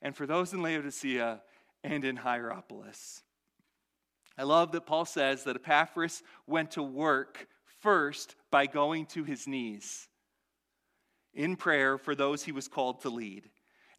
and 0.02 0.16
for 0.16 0.26
those 0.26 0.54
in 0.54 0.62
Laodicea 0.62 1.42
and 1.84 2.04
in 2.04 2.18
Hierapolis. 2.18 3.22
I 4.38 4.44
love 4.44 4.72
that 4.72 4.86
Paul 4.86 5.06
says 5.06 5.44
that 5.44 5.56
Epaphras 5.56 6.22
went 6.46 6.72
to 6.72 6.84
work 6.84 7.48
first 7.82 8.36
by 8.52 8.68
going 8.68 9.06
to 9.08 9.24
his 9.24 9.48
knees 9.48 10.08
in 11.34 11.56
prayer 11.56 11.98
for 11.98 12.16
those 12.16 12.44
he 12.44 12.52
was 12.52 12.68
called 12.68 13.02
to 13.02 13.10
lead. 13.10 13.50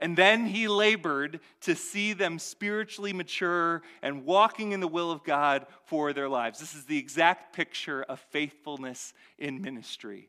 And 0.01 0.17
then 0.17 0.47
he 0.47 0.69
labored 0.69 1.41
to 1.62 1.75
see 1.75 2.12
them 2.12 2.38
spiritually 2.38 3.12
mature 3.12 3.83
and 4.01 4.25
walking 4.25 4.71
in 4.73 4.81
the 4.81 4.87
will 4.87 5.11
of 5.11 5.25
God 5.25 5.67
for 5.85 6.12
their 6.12 6.29
lives. 6.29 6.61
This 6.61 6.75
is 6.75 6.85
the 6.85 6.99
exact 6.99 7.55
picture 7.55 8.05
of 8.05 8.21
faithfulness 8.31 9.12
in 9.38 9.61
ministry. 9.61 10.29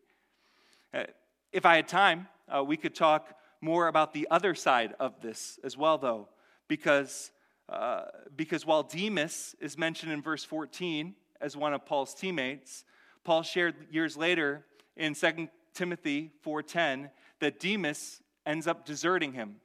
Uh, 0.91 1.03
if 1.51 1.65
I 1.65 1.75
had 1.75 1.87
time, 1.87 2.27
uh, 2.47 2.63
we 2.63 2.77
could 2.77 2.95
talk 2.95 3.35
more 3.61 3.87
about 3.87 4.13
the 4.13 4.27
other 4.31 4.55
side 4.55 4.95
of 4.99 5.21
this 5.21 5.59
as 5.63 5.77
well, 5.77 5.99
though, 5.99 6.29
because, 6.67 7.31
uh, 7.67 8.05
because 8.35 8.65
while 8.65 8.81
Demas 8.81 9.55
is 9.59 9.77
mentioned 9.77 10.11
in 10.11 10.21
verse 10.21 10.43
14 10.43 11.13
as 11.41 11.55
one 11.55 11.73
of 11.73 11.85
Paul's 11.85 12.15
teammates, 12.15 12.85
Paul 13.23 13.43
shared 13.43 13.75
years 13.91 14.17
later 14.17 14.65
in 14.97 15.13
2 15.13 15.47
Timothy 15.79 16.33
4:10 16.43 17.09
that 17.39 17.57
Demas 17.57 18.21
ends 18.45 18.67
up 18.67 18.85
deserting 18.85 19.31
him 19.31 19.61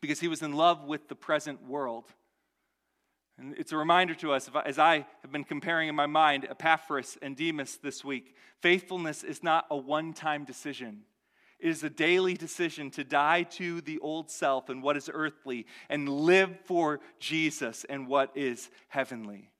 because 0.00 0.20
he 0.20 0.28
was 0.28 0.42
in 0.42 0.52
love 0.52 0.84
with 0.84 1.08
the 1.08 1.16
present 1.16 1.60
world. 1.64 2.04
And 3.36 3.52
it's 3.58 3.72
a 3.72 3.76
reminder 3.76 4.14
to 4.14 4.32
us, 4.32 4.48
as 4.64 4.78
I 4.78 5.06
have 5.22 5.32
been 5.32 5.42
comparing 5.42 5.88
in 5.88 5.96
my 5.96 6.06
mind 6.06 6.46
Epaphras 6.48 7.18
and 7.20 7.36
Demas 7.36 7.78
this 7.82 8.04
week, 8.04 8.36
faithfulness 8.60 9.24
is 9.24 9.42
not 9.42 9.66
a 9.72 9.76
one 9.76 10.12
time 10.12 10.44
decision. 10.44 11.02
It 11.58 11.68
is 11.68 11.82
a 11.82 11.90
daily 11.90 12.34
decision 12.34 12.92
to 12.92 13.02
die 13.02 13.42
to 13.42 13.80
the 13.80 13.98
old 13.98 14.30
self 14.30 14.68
and 14.68 14.84
what 14.84 14.96
is 14.96 15.10
earthly 15.12 15.66
and 15.88 16.08
live 16.08 16.60
for 16.64 17.00
Jesus 17.18 17.84
and 17.88 18.06
what 18.06 18.30
is 18.36 18.70
heavenly. 18.86 19.50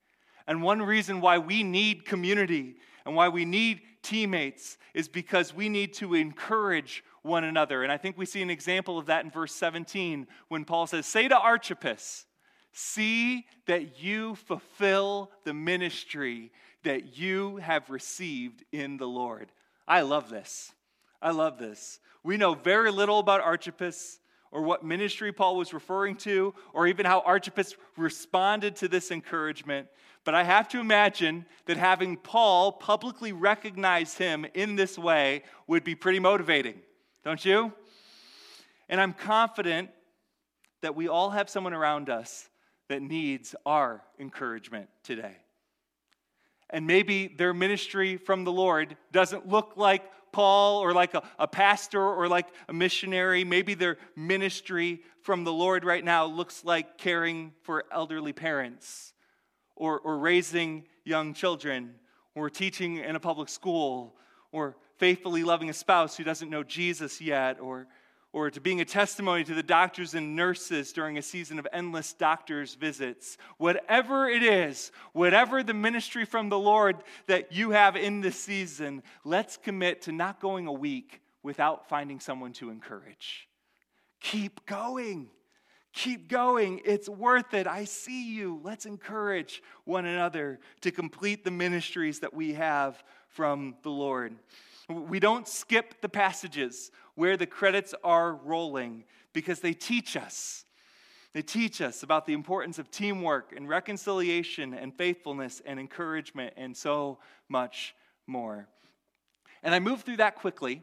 And 0.46 0.62
one 0.62 0.82
reason 0.82 1.20
why 1.20 1.38
we 1.38 1.64
need 1.64 2.04
community 2.04 2.76
and 3.08 3.16
why 3.16 3.30
we 3.30 3.46
need 3.46 3.80
teammates 4.02 4.76
is 4.92 5.08
because 5.08 5.54
we 5.54 5.70
need 5.70 5.94
to 5.94 6.14
encourage 6.14 7.02
one 7.22 7.42
another. 7.42 7.82
And 7.82 7.90
I 7.90 7.96
think 7.96 8.18
we 8.18 8.26
see 8.26 8.42
an 8.42 8.50
example 8.50 8.98
of 8.98 9.06
that 9.06 9.24
in 9.24 9.30
verse 9.30 9.54
17 9.54 10.26
when 10.48 10.66
Paul 10.66 10.86
says, 10.86 11.06
Say 11.06 11.26
to 11.26 11.38
Archippus, 11.38 12.26
see 12.70 13.46
that 13.64 14.02
you 14.02 14.34
fulfill 14.34 15.30
the 15.44 15.54
ministry 15.54 16.52
that 16.84 17.16
you 17.16 17.56
have 17.56 17.88
received 17.88 18.62
in 18.72 18.98
the 18.98 19.08
Lord. 19.08 19.52
I 19.86 20.02
love 20.02 20.28
this. 20.28 20.72
I 21.22 21.30
love 21.30 21.58
this. 21.58 22.00
We 22.22 22.36
know 22.36 22.52
very 22.52 22.90
little 22.90 23.20
about 23.20 23.40
Archippus 23.40 24.20
or 24.50 24.62
what 24.62 24.84
ministry 24.84 25.32
Paul 25.32 25.56
was 25.56 25.72
referring 25.72 26.16
to, 26.16 26.54
or 26.72 26.86
even 26.86 27.06
how 27.06 27.20
Archippus 27.20 27.74
responded 27.96 28.76
to 28.76 28.88
this 28.88 29.10
encouragement. 29.10 29.88
But 30.24 30.34
I 30.34 30.42
have 30.42 30.68
to 30.68 30.80
imagine 30.80 31.46
that 31.66 31.76
having 31.76 32.16
Paul 32.16 32.72
publicly 32.72 33.32
recognize 33.32 34.14
him 34.14 34.46
in 34.54 34.76
this 34.76 34.98
way 34.98 35.42
would 35.66 35.84
be 35.84 35.94
pretty 35.94 36.18
motivating, 36.18 36.80
don't 37.24 37.44
you? 37.44 37.72
And 38.88 39.00
I'm 39.00 39.12
confident 39.12 39.90
that 40.80 40.94
we 40.94 41.08
all 41.08 41.30
have 41.30 41.50
someone 41.50 41.74
around 41.74 42.08
us 42.08 42.48
that 42.88 43.02
needs 43.02 43.54
our 43.66 44.02
encouragement 44.18 44.88
today. 45.02 45.36
And 46.70 46.86
maybe 46.86 47.28
their 47.28 47.54
ministry 47.54 48.16
from 48.16 48.44
the 48.44 48.52
Lord 48.52 48.96
doesn't 49.12 49.48
look 49.48 49.72
like 49.76 50.02
Paul 50.32 50.80
or 50.80 50.92
like 50.92 51.14
a, 51.14 51.22
a 51.38 51.48
pastor 51.48 52.02
or 52.02 52.28
like 52.28 52.48
a 52.68 52.72
missionary. 52.72 53.44
Maybe 53.44 53.74
their 53.74 53.98
ministry 54.16 55.02
from 55.22 55.44
the 55.44 55.52
Lord 55.52 55.84
right 55.84 56.04
now 56.04 56.26
looks 56.26 56.64
like 56.64 56.98
caring 56.98 57.52
for 57.62 57.84
elderly 57.92 58.32
parents 58.32 59.12
or, 59.76 60.00
or 60.00 60.18
raising 60.18 60.84
young 61.04 61.34
children 61.34 61.94
or 62.34 62.50
teaching 62.50 62.96
in 62.96 63.16
a 63.16 63.20
public 63.20 63.48
school 63.48 64.16
or 64.52 64.76
faithfully 64.96 65.44
loving 65.44 65.70
a 65.70 65.72
spouse 65.72 66.16
who 66.16 66.24
doesn't 66.24 66.50
know 66.50 66.62
Jesus 66.62 67.20
yet 67.20 67.60
or 67.60 67.86
or 68.38 68.50
to 68.50 68.60
being 68.60 68.80
a 68.80 68.84
testimony 68.84 69.42
to 69.42 69.52
the 69.52 69.64
doctors 69.64 70.14
and 70.14 70.36
nurses 70.36 70.92
during 70.92 71.18
a 71.18 71.22
season 71.22 71.58
of 71.58 71.66
endless 71.72 72.12
doctors' 72.12 72.74
visits. 72.74 73.36
Whatever 73.56 74.28
it 74.28 74.44
is, 74.44 74.92
whatever 75.12 75.64
the 75.64 75.74
ministry 75.74 76.24
from 76.24 76.48
the 76.48 76.58
Lord 76.58 76.98
that 77.26 77.50
you 77.50 77.70
have 77.70 77.96
in 77.96 78.20
this 78.20 78.38
season, 78.38 79.02
let's 79.24 79.56
commit 79.56 80.02
to 80.02 80.12
not 80.12 80.40
going 80.40 80.68
a 80.68 80.72
week 80.72 81.20
without 81.42 81.88
finding 81.88 82.20
someone 82.20 82.52
to 82.52 82.70
encourage. 82.70 83.48
Keep 84.20 84.66
going. 84.66 85.30
Keep 85.92 86.28
going. 86.28 86.80
It's 86.84 87.08
worth 87.08 87.54
it. 87.54 87.66
I 87.66 87.86
see 87.86 88.32
you. 88.32 88.60
Let's 88.62 88.86
encourage 88.86 89.64
one 89.84 90.06
another 90.06 90.60
to 90.82 90.92
complete 90.92 91.42
the 91.42 91.50
ministries 91.50 92.20
that 92.20 92.32
we 92.32 92.54
have 92.54 93.02
from 93.30 93.74
the 93.82 93.90
Lord. 93.90 94.36
We 94.88 95.18
don't 95.20 95.46
skip 95.46 96.00
the 96.00 96.08
passages 96.08 96.92
where 97.18 97.36
the 97.36 97.46
credits 97.46 97.96
are 98.04 98.32
rolling 98.32 99.02
because 99.32 99.58
they 99.58 99.72
teach 99.72 100.16
us. 100.16 100.64
They 101.32 101.42
teach 101.42 101.80
us 101.80 102.04
about 102.04 102.26
the 102.26 102.32
importance 102.32 102.78
of 102.78 102.92
teamwork 102.92 103.52
and 103.56 103.68
reconciliation 103.68 104.72
and 104.72 104.94
faithfulness 104.94 105.60
and 105.66 105.80
encouragement 105.80 106.54
and 106.56 106.76
so 106.76 107.18
much 107.48 107.96
more. 108.28 108.68
And 109.64 109.74
I 109.74 109.80
moved 109.80 110.04
through 110.04 110.18
that 110.18 110.36
quickly 110.36 110.80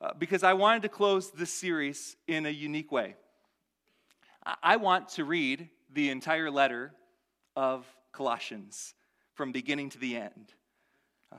uh, 0.00 0.14
because 0.18 0.42
I 0.42 0.54
wanted 0.54 0.82
to 0.82 0.88
close 0.88 1.30
this 1.30 1.52
series 1.52 2.16
in 2.26 2.44
a 2.44 2.50
unique 2.50 2.90
way. 2.90 3.14
I 4.64 4.78
want 4.78 5.10
to 5.10 5.24
read 5.24 5.68
the 5.92 6.10
entire 6.10 6.50
letter 6.50 6.92
of 7.54 7.86
Colossians 8.10 8.94
from 9.34 9.52
beginning 9.52 9.90
to 9.90 9.98
the 9.98 10.16
end. 10.16 10.54
Um, 11.30 11.38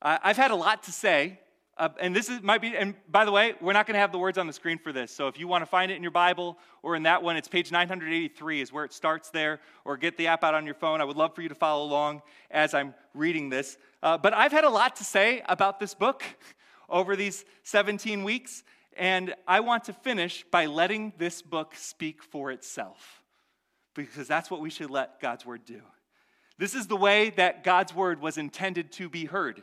I've 0.00 0.36
had 0.36 0.52
a 0.52 0.56
lot 0.56 0.84
to 0.84 0.92
say, 0.92 1.40
uh, 1.78 1.88
and 2.00 2.14
this 2.14 2.28
is, 2.28 2.42
might 2.42 2.60
be, 2.60 2.76
and 2.76 2.94
by 3.08 3.24
the 3.24 3.30
way, 3.30 3.54
we're 3.60 3.72
not 3.72 3.86
going 3.86 3.94
to 3.94 4.00
have 4.00 4.10
the 4.10 4.18
words 4.18 4.36
on 4.36 4.48
the 4.48 4.52
screen 4.52 4.78
for 4.78 4.92
this. 4.92 5.12
So 5.12 5.28
if 5.28 5.38
you 5.38 5.46
want 5.46 5.62
to 5.62 5.66
find 5.66 5.92
it 5.92 5.94
in 5.94 6.02
your 6.02 6.10
Bible 6.10 6.58
or 6.82 6.96
in 6.96 7.04
that 7.04 7.22
one, 7.22 7.36
it's 7.36 7.46
page 7.46 7.70
983 7.70 8.60
is 8.60 8.72
where 8.72 8.84
it 8.84 8.92
starts 8.92 9.30
there, 9.30 9.60
or 9.84 9.96
get 9.96 10.16
the 10.16 10.26
app 10.26 10.42
out 10.42 10.54
on 10.54 10.66
your 10.66 10.74
phone. 10.74 11.00
I 11.00 11.04
would 11.04 11.16
love 11.16 11.34
for 11.34 11.42
you 11.42 11.48
to 11.48 11.54
follow 11.54 11.84
along 11.84 12.22
as 12.50 12.74
I'm 12.74 12.94
reading 13.14 13.48
this. 13.48 13.78
Uh, 14.02 14.18
but 14.18 14.34
I've 14.34 14.50
had 14.50 14.64
a 14.64 14.70
lot 14.70 14.96
to 14.96 15.04
say 15.04 15.42
about 15.48 15.78
this 15.78 15.94
book 15.94 16.24
over 16.88 17.14
these 17.14 17.44
17 17.62 18.24
weeks, 18.24 18.64
and 18.96 19.34
I 19.46 19.60
want 19.60 19.84
to 19.84 19.92
finish 19.92 20.44
by 20.50 20.66
letting 20.66 21.12
this 21.16 21.42
book 21.42 21.74
speak 21.76 22.24
for 22.24 22.50
itself, 22.50 23.22
because 23.94 24.26
that's 24.26 24.50
what 24.50 24.60
we 24.60 24.70
should 24.70 24.90
let 24.90 25.20
God's 25.20 25.46
word 25.46 25.64
do. 25.64 25.80
This 26.58 26.74
is 26.74 26.88
the 26.88 26.96
way 26.96 27.30
that 27.30 27.62
God's 27.62 27.94
word 27.94 28.20
was 28.20 28.36
intended 28.36 28.90
to 28.92 29.08
be 29.08 29.26
heard 29.26 29.62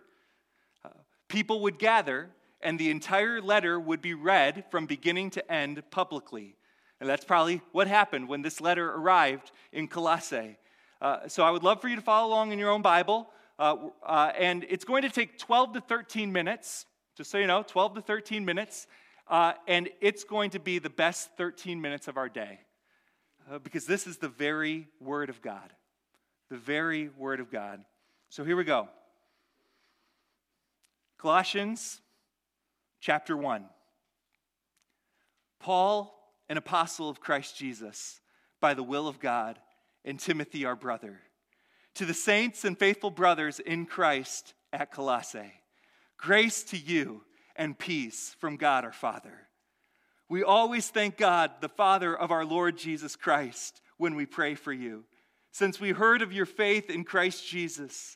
people 1.27 1.61
would 1.61 1.79
gather 1.79 2.29
and 2.61 2.79
the 2.79 2.89
entire 2.89 3.41
letter 3.41 3.79
would 3.79 4.01
be 4.01 4.13
read 4.13 4.65
from 4.71 4.85
beginning 4.85 5.29
to 5.31 5.51
end 5.51 5.83
publicly. 5.91 6.55
And 6.99 7.09
that's 7.09 7.25
probably 7.25 7.61
what 7.71 7.88
happened 7.88 8.27
when 8.27 8.41
this 8.41 8.61
letter 8.61 8.89
arrived 8.91 9.51
in 9.71 9.88
Colossae. 9.88 10.57
Uh, 11.01 11.27
so 11.27 11.43
I 11.43 11.51
would 11.51 11.63
love 11.63 11.81
for 11.81 11.88
you 11.89 11.95
to 11.95 12.01
follow 12.01 12.29
along 12.29 12.51
in 12.51 12.59
your 12.59 12.71
own 12.71 12.81
Bible. 12.81 13.29
Uh, 13.59 13.75
uh, 14.03 14.31
and 14.38 14.65
it's 14.69 14.85
going 14.85 15.03
to 15.03 15.09
take 15.09 15.38
12 15.38 15.73
to 15.73 15.81
13 15.81 16.31
minutes, 16.31 16.85
just 17.15 17.29
so 17.29 17.38
you 17.38 17.47
know, 17.47 17.63
12 17.63 17.95
to 17.95 18.01
13 18.01 18.43
minutes. 18.45 18.88
Uh, 19.27 19.53
and 19.67 19.89
it's 20.01 20.23
going 20.23 20.49
to 20.51 20.59
be 20.59 20.79
the 20.79 20.89
best 20.89 21.31
13 21.38 21.79
minutes 21.81 22.07
of 22.07 22.17
our 22.17 22.29
day. 22.29 22.59
Uh, 23.51 23.59
because 23.59 23.85
this 23.85 24.07
is 24.07 24.17
the 24.17 24.29
very 24.29 24.88
Word 24.99 25.29
of 25.29 25.41
God. 25.41 25.73
The 26.49 26.57
very 26.57 27.09
Word 27.09 27.39
of 27.39 27.51
God. 27.51 27.83
So 28.29 28.43
here 28.43 28.55
we 28.55 28.63
go. 28.63 28.89
Colossians 31.25 32.01
chapter 33.01 33.35
1. 33.35 33.65
Paul, 35.59 36.15
an 36.49 36.57
apostle 36.57 37.09
of 37.09 37.19
Christ 37.19 37.57
Jesus, 37.57 38.21
by 38.61 38.75
the 38.75 38.83
will 38.83 39.07
of 39.07 39.19
God, 39.19 39.57
and 40.03 40.19
Timothy, 40.19 40.65
our 40.65 40.75
brother, 40.75 41.19
to 41.95 42.05
the 42.05 42.13
saints 42.13 42.63
and 42.63 42.77
faithful 42.77 43.09
brothers 43.09 43.59
in 43.59 43.88
Christ 43.88 44.53
at 44.71 44.91
Colossae, 44.91 45.51
grace 46.17 46.63
to 46.65 46.77
you 46.77 47.23
and 47.55 47.75
peace 47.75 48.35
from 48.38 48.55
God 48.55 48.85
our 48.85 48.93
Father. 48.93 49.47
We 50.29 50.43
always 50.43 50.89
thank 50.89 51.17
God, 51.17 51.53
the 51.59 51.69
Father 51.69 52.15
of 52.15 52.29
our 52.29 52.45
Lord 52.45 52.77
Jesus 52.77 53.15
Christ, 53.15 53.81
when 53.97 54.13
we 54.13 54.27
pray 54.27 54.53
for 54.53 54.71
you, 54.71 55.05
since 55.51 55.79
we 55.79 55.89
heard 55.89 56.21
of 56.21 56.31
your 56.31 56.45
faith 56.45 56.91
in 56.91 57.03
Christ 57.03 57.47
Jesus 57.47 58.15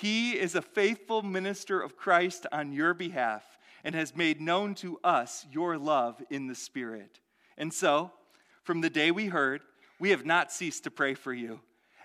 he 0.00 0.32
is 0.32 0.54
a 0.54 0.62
faithful 0.62 1.20
minister 1.20 1.78
of 1.78 1.94
Christ 1.94 2.46
on 2.52 2.72
your 2.72 2.94
behalf 2.94 3.58
and 3.84 3.94
has 3.94 4.16
made 4.16 4.40
known 4.40 4.74
to 4.76 4.98
us 5.04 5.46
your 5.52 5.76
love 5.76 6.22
in 6.30 6.46
the 6.46 6.54
Spirit. 6.54 7.20
And 7.58 7.72
so, 7.72 8.10
from 8.62 8.80
the 8.80 8.88
day 8.88 9.10
we 9.10 9.26
heard, 9.26 9.60
we 9.98 10.08
have 10.10 10.24
not 10.24 10.52
ceased 10.52 10.84
to 10.84 10.90
pray 10.90 11.12
for 11.12 11.34
you, 11.34 11.60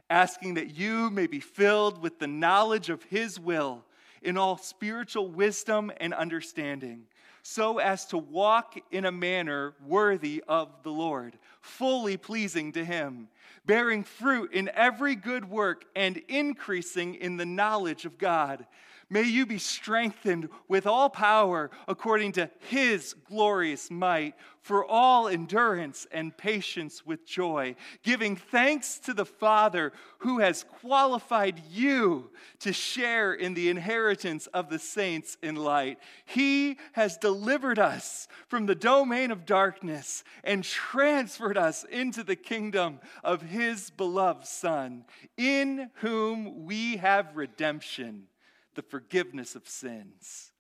asking 0.09 0.55
that 0.55 0.75
you 0.75 1.09
may 1.09 1.25
be 1.25 1.39
filled 1.39 2.01
with 2.01 2.19
the 2.19 2.27
knowledge 2.27 2.89
of 2.89 3.03
His 3.03 3.39
will 3.39 3.85
in 4.21 4.37
all 4.37 4.57
spiritual 4.57 5.29
wisdom 5.29 5.89
and 5.97 6.13
understanding, 6.13 7.03
so 7.43 7.77
as 7.77 8.05
to 8.07 8.17
walk 8.17 8.75
in 8.91 9.05
a 9.05 9.11
manner 9.11 9.73
worthy 9.85 10.43
of 10.49 10.67
the 10.83 10.91
Lord, 10.91 11.37
fully 11.65 12.15
pleasing 12.15 12.71
to 12.73 12.85
Him, 12.85 13.27
bearing 13.65 14.03
fruit 14.03 14.53
in 14.53 14.69
every 14.73 15.15
good 15.15 15.49
work 15.49 15.83
and 15.95 16.17
increasing 16.27 17.15
in 17.15 17.37
the 17.37 17.45
knowledge 17.45 18.05
of 18.05 18.17
God 18.17 18.65
May 19.09 19.23
you 19.23 19.45
be 19.45 19.59
strengthened 19.59 20.49
with 20.67 20.87
all 20.87 21.09
power 21.09 21.69
according 21.87 22.31
to 22.33 22.49
his 22.69 23.13
glorious 23.13 23.91
might 23.91 24.33
for 24.61 24.83
all 24.83 25.27
endurance 25.27 26.07
and 26.11 26.35
patience 26.35 27.05
with 27.05 27.23
joy, 27.23 27.75
giving 28.01 28.35
thanks 28.35 28.97
to 28.99 29.13
the 29.13 29.25
Father 29.25 29.93
who 30.19 30.39
has 30.39 30.63
qualified 30.63 31.61
you 31.69 32.31
to 32.59 32.73
share 32.73 33.31
in 33.31 33.53
the 33.53 33.69
inheritance 33.69 34.47
of 34.47 34.69
the 34.69 34.79
saints 34.79 35.37
in 35.43 35.55
light. 35.55 35.99
He 36.25 36.79
has 36.93 37.17
delivered 37.17 37.77
us 37.77 38.27
from 38.47 38.65
the 38.65 38.73
domain 38.73 39.29
of 39.29 39.45
darkness 39.45 40.23
and 40.43 40.63
transferred 40.63 41.59
us 41.59 41.83
into 41.83 42.23
the 42.23 42.35
kingdom 42.35 42.99
of 43.23 43.43
his 43.43 43.91
beloved 43.91 44.47
Son, 44.47 45.05
in 45.37 45.91
whom 45.95 46.65
we 46.65 46.97
have 46.97 47.35
redemption 47.35 48.27
the 48.75 48.81
forgiveness 48.81 49.55
of 49.55 49.67
sins. 49.67 50.51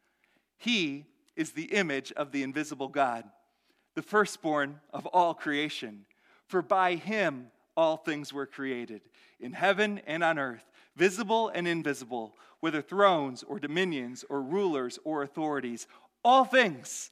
He 0.57 1.05
is 1.35 1.51
the 1.51 1.65
image 1.65 2.11
of 2.13 2.31
the 2.31 2.43
invisible 2.43 2.87
God, 2.87 3.25
the 3.93 4.01
firstborn 4.01 4.79
of 4.91 5.05
all 5.07 5.33
creation. 5.33 6.05
For 6.47 6.61
by 6.61 6.95
him 6.95 7.47
all 7.75 7.97
things 7.97 8.31
were 8.31 8.45
created, 8.45 9.01
in 9.39 9.53
heaven 9.53 9.99
and 10.07 10.23
on 10.23 10.39
earth, 10.39 10.65
visible 10.95 11.49
and 11.49 11.67
invisible, 11.67 12.35
whether 12.61 12.81
thrones 12.81 13.43
or 13.43 13.59
dominions 13.59 14.23
or 14.29 14.41
rulers 14.41 14.97
or 15.03 15.21
authorities. 15.21 15.87
All 16.23 16.45
things 16.45 17.11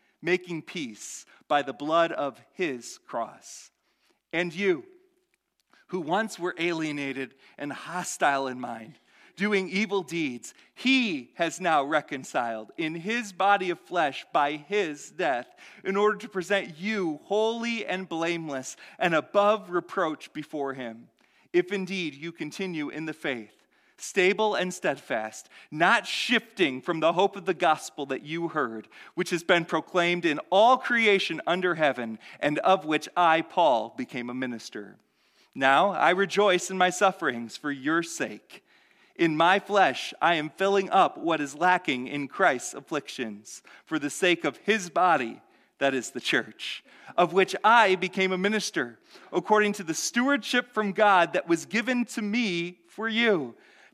making 0.21 0.61
peace 0.61 1.25
by 1.47 1.61
the 1.61 1.73
blood 1.73 2.11
of 2.11 2.39
his 2.53 2.99
cross. 3.07 3.71
And 4.31 4.53
you, 4.53 4.85
who 5.87 5.99
once 5.99 6.39
were 6.39 6.55
alienated 6.57 7.35
and 7.57 7.71
hostile 7.71 8.47
in 8.47 8.59
mind, 8.59 8.99
doing 9.35 9.69
evil 9.69 10.03
deeds, 10.03 10.53
he 10.75 11.31
has 11.35 11.59
now 11.59 11.83
reconciled 11.83 12.71
in 12.77 12.95
his 12.95 13.33
body 13.33 13.69
of 13.69 13.79
flesh 13.79 14.25
by 14.31 14.53
his 14.55 15.11
death, 15.11 15.47
in 15.83 15.95
order 15.95 16.17
to 16.17 16.29
present 16.29 16.77
you 16.77 17.19
holy 17.23 17.85
and 17.85 18.07
blameless 18.07 18.77
and 18.99 19.15
above 19.15 19.69
reproach 19.69 20.31
before 20.33 20.73
him, 20.73 21.07
if 21.53 21.71
indeed 21.71 22.13
you 22.13 22.31
continue 22.31 22.89
in 22.89 23.05
the 23.05 23.13
faith 23.13 23.60
stable 24.01 24.55
and 24.55 24.73
steadfast, 24.73 25.49
not 25.69 26.07
shifting 26.07 26.81
from 26.81 26.99
the 26.99 27.13
hope 27.13 27.35
of 27.35 27.45
the 27.45 27.53
gospel 27.53 28.05
that 28.07 28.23
you 28.23 28.49
heard, 28.49 28.87
which 29.13 29.29
has 29.29 29.43
been 29.43 29.65
proclaimed 29.65 30.25
in 30.25 30.39
all 30.49 30.77
creation 30.77 31.41
under 31.45 31.75
heaven, 31.75 32.17
and 32.39 32.59
of 32.59 32.85
which 32.85 33.07
I, 33.15 33.41
Paul, 33.41 33.93
became 33.97 34.29
a 34.29 34.33
minister. 34.33 34.97
Now 35.53 35.91
I 35.91 36.11
rejoice 36.11 36.69
in 36.69 36.77
my 36.77 36.89
sufferings 36.89 37.57
for 37.57 37.71
your 37.71 38.03
sake. 38.03 38.63
In 39.15 39.37
my 39.37 39.59
flesh, 39.59 40.13
I 40.21 40.35
am 40.35 40.49
filling 40.49 40.89
up 40.89 41.17
what 41.17 41.41
is 41.41 41.55
lacking 41.55 42.07
in 42.07 42.27
Christ's 42.27 42.73
afflictions 42.73 43.61
for 43.85 43.99
the 43.99 44.09
sake 44.09 44.45
of 44.45 44.57
his 44.57 44.89
body, 44.89 45.41
that 45.77 45.93
is 45.93 46.11
the 46.11 46.21
church, 46.21 46.83
of 47.17 47.33
which 47.33 47.55
I 47.63 47.95
became 47.95 48.31
a 48.31 48.37
minister, 48.37 48.99
according 49.33 49.73
to 49.73 49.83
the 49.83 49.93
stewardship 49.93 50.73
from 50.73 50.91
God 50.91 51.33
that 51.33 51.47
was 51.47 51.65
given 51.65 52.05
to 52.05 52.21
me 52.21 52.79
for 52.87 53.09
you 53.09 53.55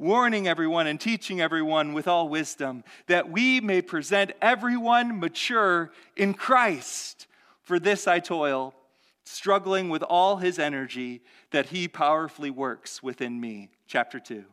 warning 0.00 0.48
everyone 0.48 0.86
and 0.86 0.98
teaching 0.98 1.40
everyone 1.40 1.92
with 1.92 2.08
all 2.08 2.28
wisdom, 2.28 2.82
that 3.06 3.30
we 3.30 3.60
may 3.60 3.82
present 3.82 4.32
everyone 4.40 5.20
mature 5.20 5.92
in 6.16 6.32
Christ. 6.32 7.26
For 7.62 7.78
this 7.78 8.08
I 8.08 8.18
toil, 8.18 8.74
struggling 9.24 9.90
with 9.90 10.02
all 10.02 10.38
his 10.38 10.58
energy 10.58 11.20
that 11.50 11.66
he 11.66 11.86
powerfully 11.86 12.50
works 12.50 13.02
within 13.02 13.40
me. 13.40 13.68
Chapter 13.86 14.18
2. 14.18 14.44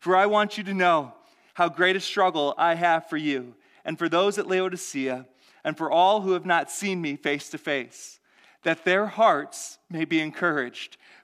For 0.00 0.16
I 0.16 0.26
want 0.26 0.58
you 0.58 0.64
to 0.64 0.74
know 0.74 1.14
how 1.54 1.68
great 1.68 1.96
a 1.96 2.00
struggle 2.00 2.54
I 2.58 2.74
have 2.74 3.08
for 3.08 3.16
you, 3.16 3.54
and 3.84 3.98
for 3.98 4.08
those 4.08 4.36
at 4.36 4.48
Laodicea, 4.48 5.26
and 5.64 5.76
for 5.76 5.90
all 5.90 6.20
who 6.20 6.32
have 6.32 6.46
not 6.46 6.70
seen 6.70 7.00
me 7.00 7.16
face 7.16 7.48
to 7.50 7.58
face, 7.58 8.20
that 8.64 8.84
their 8.84 9.06
hearts 9.06 9.78
may 9.88 10.04
be 10.04 10.20
encouraged 10.20 10.96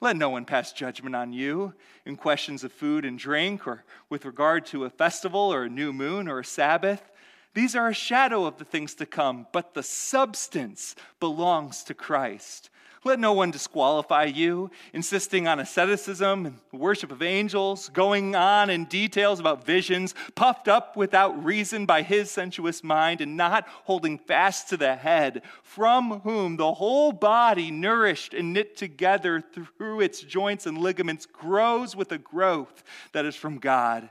let 0.00 0.16
no 0.16 0.30
one 0.30 0.44
pass 0.44 0.72
judgment 0.72 1.14
on 1.14 1.32
you 1.32 1.74
in 2.06 2.16
questions 2.16 2.64
of 2.64 2.72
food 2.72 3.04
and 3.04 3.18
drink, 3.18 3.66
or 3.66 3.84
with 4.08 4.24
regard 4.24 4.64
to 4.66 4.84
a 4.84 4.90
festival, 4.90 5.52
or 5.52 5.64
a 5.64 5.68
new 5.68 5.92
moon, 5.92 6.28
or 6.28 6.38
a 6.38 6.44
Sabbath. 6.44 7.10
These 7.52 7.74
are 7.76 7.88
a 7.88 7.94
shadow 7.94 8.46
of 8.46 8.58
the 8.58 8.64
things 8.64 8.94
to 8.94 9.06
come, 9.06 9.46
but 9.52 9.74
the 9.74 9.82
substance 9.82 10.94
belongs 11.18 11.82
to 11.84 11.94
Christ. 11.94 12.70
Let 13.02 13.18
no 13.18 13.32
one 13.32 13.50
disqualify 13.50 14.24
you, 14.24 14.70
insisting 14.92 15.48
on 15.48 15.58
asceticism 15.58 16.44
and 16.44 16.58
worship 16.70 17.10
of 17.10 17.22
angels, 17.22 17.88
going 17.88 18.36
on 18.36 18.68
in 18.68 18.84
details 18.84 19.40
about 19.40 19.64
visions, 19.64 20.14
puffed 20.34 20.68
up 20.68 20.98
without 20.98 21.42
reason 21.42 21.86
by 21.86 22.02
his 22.02 22.30
sensuous 22.30 22.84
mind, 22.84 23.22
and 23.22 23.38
not 23.38 23.66
holding 23.84 24.18
fast 24.18 24.68
to 24.68 24.76
the 24.76 24.96
head, 24.96 25.40
from 25.62 26.20
whom 26.20 26.56
the 26.56 26.74
whole 26.74 27.10
body, 27.10 27.70
nourished 27.70 28.34
and 28.34 28.52
knit 28.52 28.76
together 28.76 29.42
through 29.78 30.00
its 30.00 30.20
joints 30.20 30.66
and 30.66 30.76
ligaments, 30.76 31.24
grows 31.24 31.96
with 31.96 32.12
a 32.12 32.18
growth 32.18 32.82
that 33.12 33.24
is 33.24 33.34
from 33.34 33.58
God. 33.58 34.10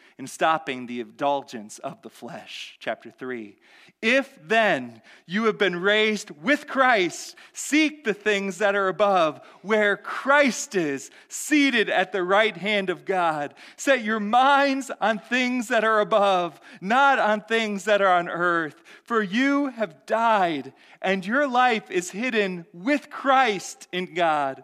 in 0.17 0.27
stopping 0.27 0.85
the 0.85 1.01
indulgence 1.01 1.79
of 1.79 2.01
the 2.01 2.09
flesh. 2.09 2.77
Chapter 2.79 3.11
3. 3.11 3.57
If 4.01 4.35
then 4.43 5.03
you 5.27 5.43
have 5.43 5.59
been 5.59 5.79
raised 5.79 6.31
with 6.31 6.65
Christ, 6.65 7.35
seek 7.53 8.03
the 8.03 8.15
things 8.15 8.57
that 8.57 8.75
are 8.75 8.87
above, 8.87 9.41
where 9.61 9.95
Christ 9.95 10.73
is, 10.73 11.11
seated 11.27 11.87
at 11.87 12.11
the 12.11 12.23
right 12.23 12.57
hand 12.57 12.89
of 12.89 13.05
God. 13.05 13.53
Set 13.77 14.03
your 14.03 14.19
minds 14.19 14.89
on 14.99 15.19
things 15.19 15.67
that 15.67 15.83
are 15.83 15.99
above, 15.99 16.59
not 16.81 17.19
on 17.19 17.41
things 17.41 17.85
that 17.85 18.01
are 18.01 18.17
on 18.17 18.27
earth. 18.27 18.81
For 19.03 19.21
you 19.21 19.67
have 19.67 20.07
died, 20.07 20.73
and 20.99 21.23
your 21.23 21.47
life 21.47 21.91
is 21.91 22.09
hidden 22.09 22.65
with 22.73 23.11
Christ 23.11 23.87
in 23.91 24.15
God. 24.15 24.63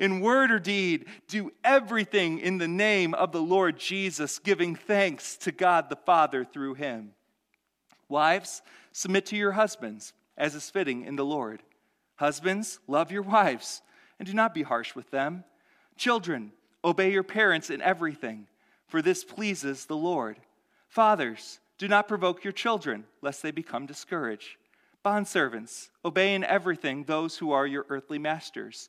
in 0.00 0.20
word 0.20 0.50
or 0.50 0.58
deed, 0.58 1.04
do 1.28 1.52
everything 1.62 2.38
in 2.38 2.56
the 2.56 2.66
name 2.66 3.12
of 3.12 3.32
the 3.32 3.42
Lord 3.42 3.78
Jesus, 3.78 4.38
giving 4.38 4.74
thanks 4.74 5.36
to 5.36 5.52
God 5.52 5.90
the 5.90 5.96
Father 5.96 6.42
through 6.42 6.74
him. 6.74 7.12
Wives, 8.08 8.62
submit 8.92 9.26
to 9.26 9.36
your 9.36 9.52
husbands, 9.52 10.14
as 10.38 10.54
is 10.54 10.70
fitting 10.70 11.04
in 11.04 11.16
the 11.16 11.24
Lord. 11.24 11.62
Husbands, 12.16 12.80
love 12.88 13.12
your 13.12 13.20
wives, 13.22 13.82
and 14.18 14.26
do 14.26 14.32
not 14.32 14.54
be 14.54 14.62
harsh 14.62 14.94
with 14.94 15.10
them. 15.10 15.44
Children, 15.98 16.52
obey 16.82 17.12
your 17.12 17.22
parents 17.22 17.68
in 17.68 17.82
everything, 17.82 18.46
for 18.88 19.02
this 19.02 19.22
pleases 19.22 19.84
the 19.84 19.96
Lord. 19.96 20.38
Fathers, 20.88 21.60
do 21.76 21.88
not 21.88 22.08
provoke 22.08 22.42
your 22.42 22.54
children, 22.54 23.04
lest 23.20 23.42
they 23.42 23.50
become 23.50 23.84
discouraged. 23.84 24.56
Bondservants, 25.04 25.90
obey 26.06 26.34
in 26.34 26.42
everything 26.44 27.04
those 27.04 27.36
who 27.36 27.52
are 27.52 27.66
your 27.66 27.84
earthly 27.90 28.18
masters 28.18 28.88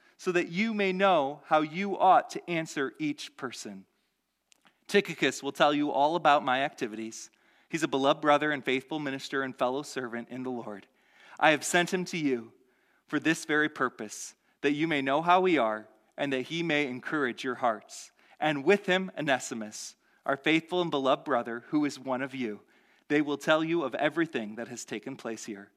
so 0.21 0.31
that 0.31 0.49
you 0.49 0.71
may 0.71 0.93
know 0.93 1.39
how 1.47 1.61
you 1.61 1.97
ought 1.97 2.29
to 2.29 2.47
answer 2.47 2.93
each 2.99 3.35
person. 3.37 3.85
Tychicus 4.87 5.41
will 5.41 5.51
tell 5.51 5.73
you 5.73 5.89
all 5.89 6.15
about 6.15 6.45
my 6.45 6.61
activities. 6.61 7.31
He's 7.69 7.81
a 7.81 7.87
beloved 7.87 8.21
brother 8.21 8.51
and 8.51 8.63
faithful 8.63 8.99
minister 8.99 9.41
and 9.41 9.57
fellow 9.57 9.81
servant 9.81 10.27
in 10.29 10.43
the 10.43 10.51
Lord. 10.51 10.85
I 11.39 11.49
have 11.49 11.63
sent 11.63 11.91
him 11.91 12.05
to 12.05 12.19
you 12.19 12.51
for 13.07 13.19
this 13.19 13.45
very 13.45 13.67
purpose, 13.67 14.35
that 14.61 14.73
you 14.73 14.87
may 14.87 15.01
know 15.01 15.23
how 15.23 15.41
we 15.41 15.57
are 15.57 15.87
and 16.19 16.31
that 16.33 16.41
he 16.43 16.61
may 16.61 16.85
encourage 16.85 17.43
your 17.43 17.55
hearts. 17.55 18.11
And 18.39 18.63
with 18.63 18.85
him, 18.85 19.09
Onesimus, 19.17 19.95
our 20.27 20.37
faithful 20.37 20.83
and 20.83 20.91
beloved 20.91 21.25
brother, 21.25 21.63
who 21.69 21.83
is 21.83 21.97
one 21.97 22.21
of 22.21 22.35
you. 22.35 22.59
They 23.07 23.21
will 23.23 23.37
tell 23.37 23.63
you 23.63 23.81
of 23.81 23.95
everything 23.95 24.57
that 24.57 24.67
has 24.67 24.85
taken 24.85 25.15
place 25.15 25.45
here. 25.45 25.71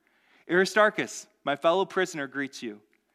Aristarchus, 0.51 1.29
my 1.45 1.57
fellow 1.57 1.87
prisoner, 1.87 2.27
greets 2.27 2.63
you, 2.63 2.83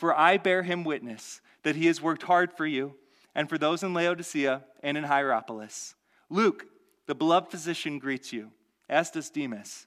For 0.00 0.18
I 0.18 0.38
bear 0.38 0.62
him 0.62 0.82
witness 0.82 1.42
that 1.62 1.76
he 1.76 1.84
has 1.84 2.00
worked 2.00 2.22
hard 2.22 2.54
for 2.54 2.64
you 2.64 2.94
and 3.34 3.50
for 3.50 3.58
those 3.58 3.82
in 3.82 3.92
Laodicea 3.92 4.62
and 4.82 4.96
in 4.96 5.04
Hierapolis. 5.04 5.94
Luke, 6.30 6.64
the 7.04 7.14
beloved 7.14 7.50
physician, 7.50 7.98
greets 7.98 8.32
you, 8.32 8.50
as 8.88 9.10
does 9.10 9.28
Demas. 9.28 9.86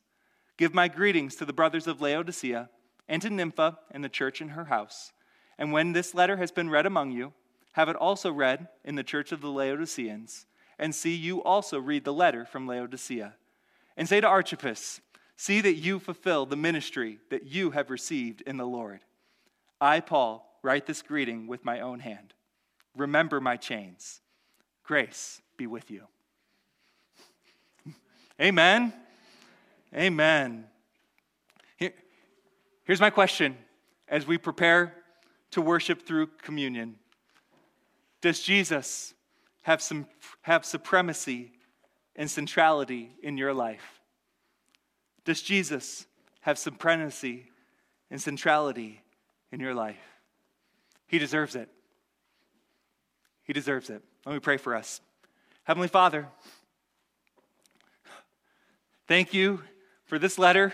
Give 0.56 0.72
my 0.72 0.88
greetings 0.88 1.36
to 1.38 1.46
the 1.46 1.52
brothers 1.52 1.88
of 1.88 2.00
Laodicea 2.00 2.70
and 3.10 3.24
to 3.24 3.32
Nympha 3.32 3.80
and 3.90 4.04
the 4.04 4.08
church 4.08 4.40
in 4.40 4.50
her 4.50 4.66
house. 4.66 5.14
And 5.58 5.74
when 5.74 5.94
this 5.94 6.14
letter 6.14 6.38
has 6.38 6.52
been 6.52 6.70
read 6.70 6.86
among 6.86 7.12
you, 7.12 7.34
have 7.72 7.90
it 7.90 7.96
also 7.96 8.32
read 8.32 8.68
in 8.84 8.94
the 8.94 9.02
church 9.02 9.32
of 9.32 9.42
the 9.42 9.50
Laodiceans, 9.50 10.46
and 10.78 10.94
see 10.94 11.16
you 11.16 11.42
also 11.42 11.80
read 11.80 12.06
the 12.06 12.14
letter 12.14 12.46
from 12.46 12.68
Laodicea. 12.68 13.34
And 13.98 14.08
say 14.08 14.22
to 14.22 14.28
Archippus, 14.28 15.02
See 15.38 15.60
that 15.62 15.74
you 15.74 15.98
fulfill 15.98 16.46
the 16.46 16.56
ministry 16.56 17.18
that 17.32 17.48
you 17.48 17.72
have 17.72 17.90
received 17.90 18.42
in 18.42 18.58
the 18.58 18.68
Lord. 18.68 19.00
I, 19.80 20.00
Paul, 20.00 20.60
write 20.62 20.86
this 20.86 21.02
greeting 21.02 21.48
with 21.48 21.66
my 21.66 21.80
own 21.80 22.00
hand. 22.00 22.34
Remember 22.96 23.42
my 23.42 23.58
chains. 23.58 24.22
Grace 24.84 25.42
be 25.58 25.68
with 25.68 25.90
you. 25.92 26.04
Amen. 28.42 28.94
Amen. 29.96 30.66
Here, 31.78 31.94
here's 32.84 33.00
my 33.00 33.10
question 33.10 33.58
as 34.08 34.26
we 34.26 34.38
prepare 34.38 34.96
to 35.52 35.62
worship 35.62 36.06
through 36.06 36.28
communion. 36.42 36.96
Does 38.22 38.40
Jesus 38.40 39.14
have, 39.62 39.82
some, 39.82 40.08
have 40.42 40.66
supremacy 40.66 41.52
and 42.16 42.30
centrality 42.30 43.12
in 43.22 43.38
your 43.38 43.54
life? 43.54 44.02
Does 45.26 45.42
Jesus 45.42 46.08
have 46.42 46.58
supremacy 46.58 47.52
and 48.10 48.22
centrality 48.22 49.03
in 49.54 49.60
your 49.60 49.76
life? 49.76 49.96
He 51.08 51.20
deserves 51.20 51.56
it. 51.56 51.70
He 53.44 53.54
deserves 53.54 53.90
it. 53.92 54.02
Let 54.26 54.34
me 54.34 54.40
pray 54.40 54.58
for 54.58 54.76
us. 54.76 55.00
Heavenly 55.64 55.88
Father, 55.88 56.28
thank 59.08 59.32
you 59.34 59.62
for 60.06 60.18
this 60.18 60.40
letter 60.40 60.74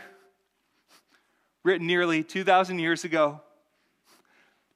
written 1.64 1.88
nearly 1.88 2.24
2,000 2.24 2.80
years 2.80 3.04
ago, 3.04 3.42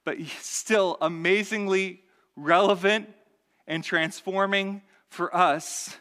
but 0.04 0.18
still 0.40 0.98
amazingly 1.00 2.02
relevant 2.36 3.08
and 3.66 3.82
transforming 3.82 4.82
for 5.08 5.34
us 5.34 5.96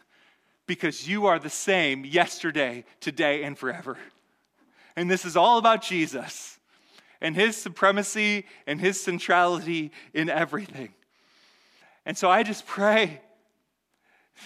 because 0.67 1.07
you 1.07 1.27
are 1.27 1.39
the 1.39 1.49
same 1.49 2.03
yesterday, 2.03 2.83
today, 2.99 3.43
and 3.43 3.57
forever. 3.57 3.97
And 4.97 5.09
this 5.09 5.23
is 5.23 5.37
all 5.37 5.57
about 5.57 5.81
Jesus 5.81 6.59
and 7.23 7.35
his 7.35 7.57
supremacy 7.57 8.45
and 8.67 8.79
his 8.79 9.01
centrality 9.01 9.91
in 10.13 10.29
everything. 10.29 10.93
And 12.05 12.15
so 12.15 12.29
I 12.29 12.43
just 12.43 12.67
pray 12.67 13.21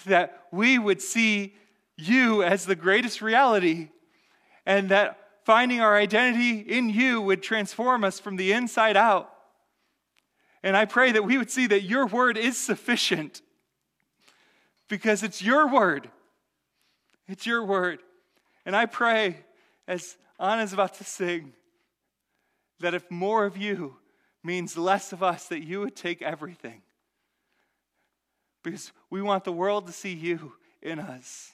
that 0.05 0.43
we 0.51 0.79
would 0.79 1.01
see 1.01 1.55
you 1.97 2.43
as 2.43 2.65
the 2.65 2.75
greatest 2.75 3.21
reality 3.21 3.89
and 4.65 4.87
that 4.89 5.19
finding 5.43 5.81
our 5.81 5.97
identity 5.97 6.59
in 6.59 6.89
you 6.89 7.19
would 7.19 7.43
transform 7.43 8.05
us 8.05 8.17
from 8.17 8.37
the 8.37 8.53
inside 8.53 8.95
out 8.95 9.33
and 10.63 10.75
I 10.75 10.83
pray 10.85 11.11
that 11.11 11.23
we 11.23 11.37
would 11.37 11.49
see 11.49 11.67
that 11.67 11.83
your 11.83 12.05
word 12.07 12.37
is 12.37 12.57
sufficient 12.57 13.41
because 14.89 15.23
it's 15.23 15.41
your 15.41 15.67
word. 15.67 16.09
It's 17.27 17.45
your 17.45 17.63
word. 17.63 17.99
And 18.65 18.75
I 18.75 18.85
pray, 18.85 19.37
as 19.87 20.17
Anna's 20.39 20.73
about 20.73 20.95
to 20.95 21.03
sing, 21.03 21.53
that 22.79 22.93
if 22.93 23.09
more 23.09 23.45
of 23.45 23.57
you 23.57 23.97
means 24.43 24.77
less 24.77 25.13
of 25.13 25.23
us, 25.23 25.47
that 25.47 25.63
you 25.63 25.79
would 25.79 25.95
take 25.95 26.21
everything. 26.21 26.81
Because 28.63 28.91
we 29.09 29.21
want 29.21 29.43
the 29.43 29.51
world 29.51 29.87
to 29.87 29.93
see 29.93 30.13
you 30.13 30.53
in 30.81 30.99
us. 30.99 31.53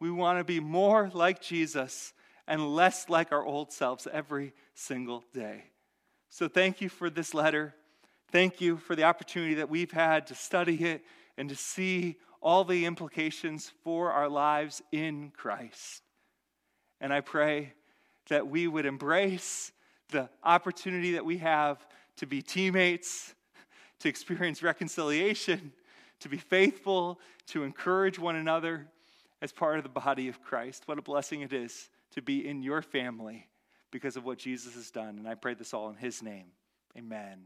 We 0.00 0.10
want 0.10 0.38
to 0.38 0.44
be 0.44 0.60
more 0.60 1.10
like 1.12 1.40
Jesus 1.40 2.14
and 2.46 2.74
less 2.74 3.08
like 3.08 3.32
our 3.32 3.44
old 3.44 3.72
selves 3.72 4.08
every 4.10 4.52
single 4.74 5.22
day. 5.32 5.64
So 6.30 6.48
thank 6.48 6.80
you 6.80 6.88
for 6.88 7.10
this 7.10 7.34
letter. 7.34 7.74
Thank 8.32 8.60
you 8.60 8.76
for 8.76 8.96
the 8.96 9.04
opportunity 9.04 9.54
that 9.54 9.68
we've 9.68 9.90
had 9.90 10.26
to 10.28 10.34
study 10.34 10.82
it 10.84 11.02
and 11.36 11.48
to 11.48 11.56
see 11.56 12.16
all 12.40 12.64
the 12.64 12.86
implications 12.86 13.72
for 13.84 14.12
our 14.12 14.28
lives 14.28 14.82
in 14.92 15.32
Christ. 15.36 16.02
And 17.00 17.12
I 17.12 17.20
pray 17.20 17.74
that 18.28 18.46
we 18.46 18.66
would 18.66 18.86
embrace 18.86 19.72
the 20.10 20.28
opportunity 20.44 21.12
that 21.12 21.24
we 21.24 21.38
have 21.38 21.86
to 22.16 22.26
be 22.26 22.42
teammates, 22.42 23.34
to 24.00 24.08
experience 24.08 24.62
reconciliation, 24.62 25.72
to 26.20 26.28
be 26.28 26.36
faithful, 26.36 27.18
to 27.46 27.64
encourage 27.64 28.18
one 28.18 28.36
another 28.36 28.86
as 29.42 29.52
part 29.52 29.78
of 29.78 29.82
the 29.82 29.88
body 29.88 30.28
of 30.28 30.42
Christ. 30.42 30.82
What 30.86 30.98
a 30.98 31.02
blessing 31.02 31.40
it 31.40 31.52
is 31.52 31.88
to 32.12 32.22
be 32.22 32.46
in 32.46 32.62
your 32.62 32.82
family 32.82 33.48
because 33.90 34.16
of 34.16 34.24
what 34.24 34.38
Jesus 34.38 34.74
has 34.74 34.90
done. 34.90 35.18
And 35.18 35.26
I 35.26 35.34
pray 35.34 35.54
this 35.54 35.72
all 35.72 35.88
in 35.88 35.96
his 35.96 36.22
name. 36.22 36.46
Amen. 36.96 37.44